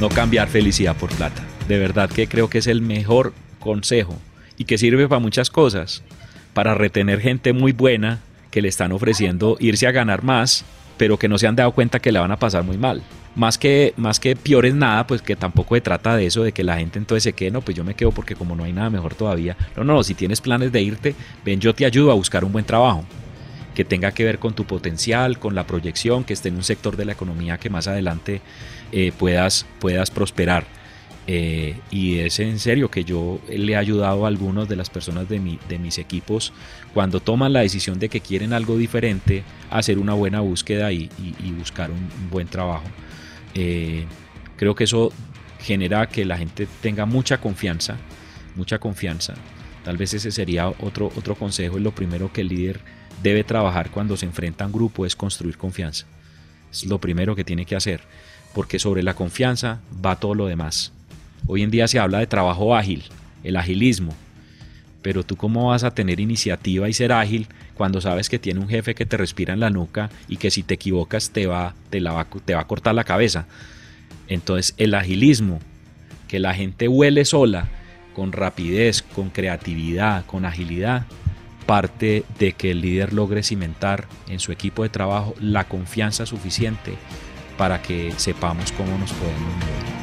No 0.00 0.08
cambiar 0.08 0.48
felicidad 0.48 0.96
por 0.96 1.10
plata. 1.10 1.42
De 1.68 1.78
verdad 1.78 2.10
que 2.10 2.28
creo 2.28 2.48
que 2.48 2.58
es 2.58 2.66
el 2.66 2.82
mejor 2.82 3.32
consejo 3.58 4.16
y 4.56 4.64
que 4.64 4.78
sirve 4.78 5.08
para 5.08 5.20
muchas 5.20 5.50
cosas. 5.50 6.02
Para 6.54 6.74
retener 6.74 7.20
gente 7.20 7.52
muy 7.52 7.72
buena 7.72 8.20
que 8.50 8.62
le 8.62 8.68
están 8.68 8.92
ofreciendo 8.92 9.56
irse 9.60 9.86
a 9.86 9.92
ganar 9.92 10.22
más 10.22 10.64
pero 10.96 11.18
que 11.18 11.28
no 11.28 11.38
se 11.38 11.46
han 11.46 11.56
dado 11.56 11.72
cuenta 11.72 12.00
que 12.00 12.12
la 12.12 12.20
van 12.20 12.32
a 12.32 12.38
pasar 12.38 12.64
muy 12.64 12.78
mal. 12.78 13.02
Más 13.34 13.58
que, 13.58 13.92
más 13.96 14.18
que 14.18 14.34
peor 14.34 14.72
nada, 14.74 15.06
pues 15.06 15.20
que 15.20 15.36
tampoco 15.36 15.74
se 15.74 15.82
trata 15.82 16.16
de 16.16 16.26
eso, 16.26 16.42
de 16.42 16.52
que 16.52 16.64
la 16.64 16.78
gente 16.78 16.98
entonces 16.98 17.22
se 17.22 17.32
quede, 17.34 17.50
no, 17.50 17.60
pues 17.60 17.76
yo 17.76 17.84
me 17.84 17.94
quedo 17.94 18.10
porque 18.12 18.34
como 18.34 18.56
no 18.56 18.64
hay 18.64 18.72
nada 18.72 18.88
mejor 18.88 19.14
todavía. 19.14 19.56
No, 19.76 19.84
no, 19.84 20.02
si 20.02 20.14
tienes 20.14 20.40
planes 20.40 20.72
de 20.72 20.80
irte, 20.80 21.14
ven, 21.44 21.60
yo 21.60 21.74
te 21.74 21.84
ayudo 21.84 22.10
a 22.10 22.14
buscar 22.14 22.44
un 22.44 22.52
buen 22.52 22.64
trabajo 22.64 23.04
que 23.74 23.84
tenga 23.84 24.12
que 24.12 24.24
ver 24.24 24.38
con 24.38 24.54
tu 24.54 24.64
potencial, 24.64 25.38
con 25.38 25.54
la 25.54 25.66
proyección, 25.66 26.24
que 26.24 26.32
esté 26.32 26.48
en 26.48 26.56
un 26.56 26.62
sector 26.62 26.96
de 26.96 27.04
la 27.04 27.12
economía 27.12 27.58
que 27.58 27.68
más 27.68 27.86
adelante 27.86 28.40
eh, 28.92 29.12
puedas, 29.16 29.66
puedas 29.80 30.10
prosperar. 30.10 30.66
Eh, 31.28 31.76
y 31.90 32.18
es 32.18 32.38
en 32.38 32.60
serio 32.60 32.88
que 32.88 33.02
yo 33.02 33.40
le 33.48 33.72
he 33.72 33.76
ayudado 33.76 34.24
a 34.24 34.28
algunos 34.28 34.68
de 34.68 34.76
las 34.76 34.90
personas 34.90 35.28
de, 35.28 35.40
mi, 35.40 35.58
de 35.68 35.78
mis 35.78 35.98
equipos 35.98 36.52
cuando 36.94 37.18
toman 37.18 37.52
la 37.52 37.60
decisión 37.60 37.98
de 37.98 38.08
que 38.08 38.20
quieren 38.20 38.52
algo 38.52 38.76
diferente, 38.76 39.42
hacer 39.70 39.98
una 39.98 40.14
buena 40.14 40.40
búsqueda 40.40 40.92
y, 40.92 41.10
buscar 41.58 41.90
un, 41.90 42.08
buen 42.30 42.46
trabajo. 42.46 42.84
Eh, 43.54 44.04
creo 44.56 44.74
que 44.74 44.84
eso 44.84 45.12
genera 45.60 46.08
que 46.08 46.24
la 46.24 46.38
gente 46.38 46.68
tenga 46.80 47.06
mucha 47.06 47.38
confianza, 47.38 47.96
mucha 48.54 48.78
confianza. 48.78 49.34
Tal 49.84 49.96
vez 49.96 50.14
ese 50.14 50.30
sería 50.30 50.68
otro, 50.68 51.10
otro 51.16 51.34
consejo, 51.34 51.76
es 51.76 51.82
lo 51.82 51.92
primero 51.92 52.32
que 52.32 52.42
el 52.42 52.48
líder 52.48 52.80
debe 53.22 53.42
trabajar 53.42 53.90
cuando 53.90 54.16
se 54.16 54.26
enfrenta 54.26 54.64
a 54.64 54.66
un 54.68 54.72
grupo 54.72 55.06
es 55.06 55.16
construir 55.16 55.56
confianza. 55.56 56.06
Es 56.70 56.84
lo 56.84 57.00
primero 57.00 57.34
que 57.34 57.44
tiene 57.44 57.64
que 57.64 57.76
hacer, 57.76 58.02
porque 58.56 58.78
sobre 58.78 59.02
la 59.02 59.12
confianza 59.12 59.82
va 60.02 60.16
todo 60.16 60.34
lo 60.34 60.46
demás. 60.46 60.90
Hoy 61.46 61.62
en 61.62 61.70
día 61.70 61.88
se 61.88 61.98
habla 61.98 62.20
de 62.20 62.26
trabajo 62.26 62.74
ágil, 62.74 63.02
el 63.44 63.54
agilismo. 63.54 64.14
Pero 65.02 65.24
tú 65.24 65.36
cómo 65.36 65.68
vas 65.68 65.84
a 65.84 65.90
tener 65.90 66.20
iniciativa 66.20 66.88
y 66.88 66.94
ser 66.94 67.12
ágil 67.12 67.48
cuando 67.74 68.00
sabes 68.00 68.30
que 68.30 68.38
tiene 68.38 68.60
un 68.60 68.68
jefe 68.70 68.94
que 68.94 69.04
te 69.04 69.18
respira 69.18 69.52
en 69.52 69.60
la 69.60 69.68
nuca 69.68 70.08
y 70.26 70.38
que 70.38 70.50
si 70.50 70.62
te 70.62 70.72
equivocas 70.72 71.32
te 71.32 71.46
va, 71.46 71.74
te 71.90 72.00
la 72.00 72.12
va, 72.12 72.26
te 72.46 72.54
va 72.54 72.62
a 72.62 72.66
cortar 72.66 72.94
la 72.94 73.04
cabeza. 73.04 73.46
Entonces 74.26 74.72
el 74.78 74.94
agilismo, 74.94 75.60
que 76.26 76.38
la 76.38 76.54
gente 76.54 76.88
huele 76.88 77.26
sola, 77.26 77.68
con 78.14 78.32
rapidez, 78.32 79.02
con 79.02 79.28
creatividad, 79.28 80.24
con 80.24 80.46
agilidad, 80.46 81.04
parte 81.66 82.24
de 82.38 82.54
que 82.54 82.70
el 82.70 82.80
líder 82.80 83.12
logre 83.12 83.42
cimentar 83.42 84.06
en 84.30 84.40
su 84.40 84.50
equipo 84.50 84.82
de 84.82 84.88
trabajo 84.88 85.34
la 85.40 85.64
confianza 85.64 86.24
suficiente 86.24 86.94
para 87.56 87.80
que 87.80 88.12
sepamos 88.16 88.72
cómo 88.72 88.96
nos 88.98 89.12
podemos 89.12 89.40
mover. 89.40 89.95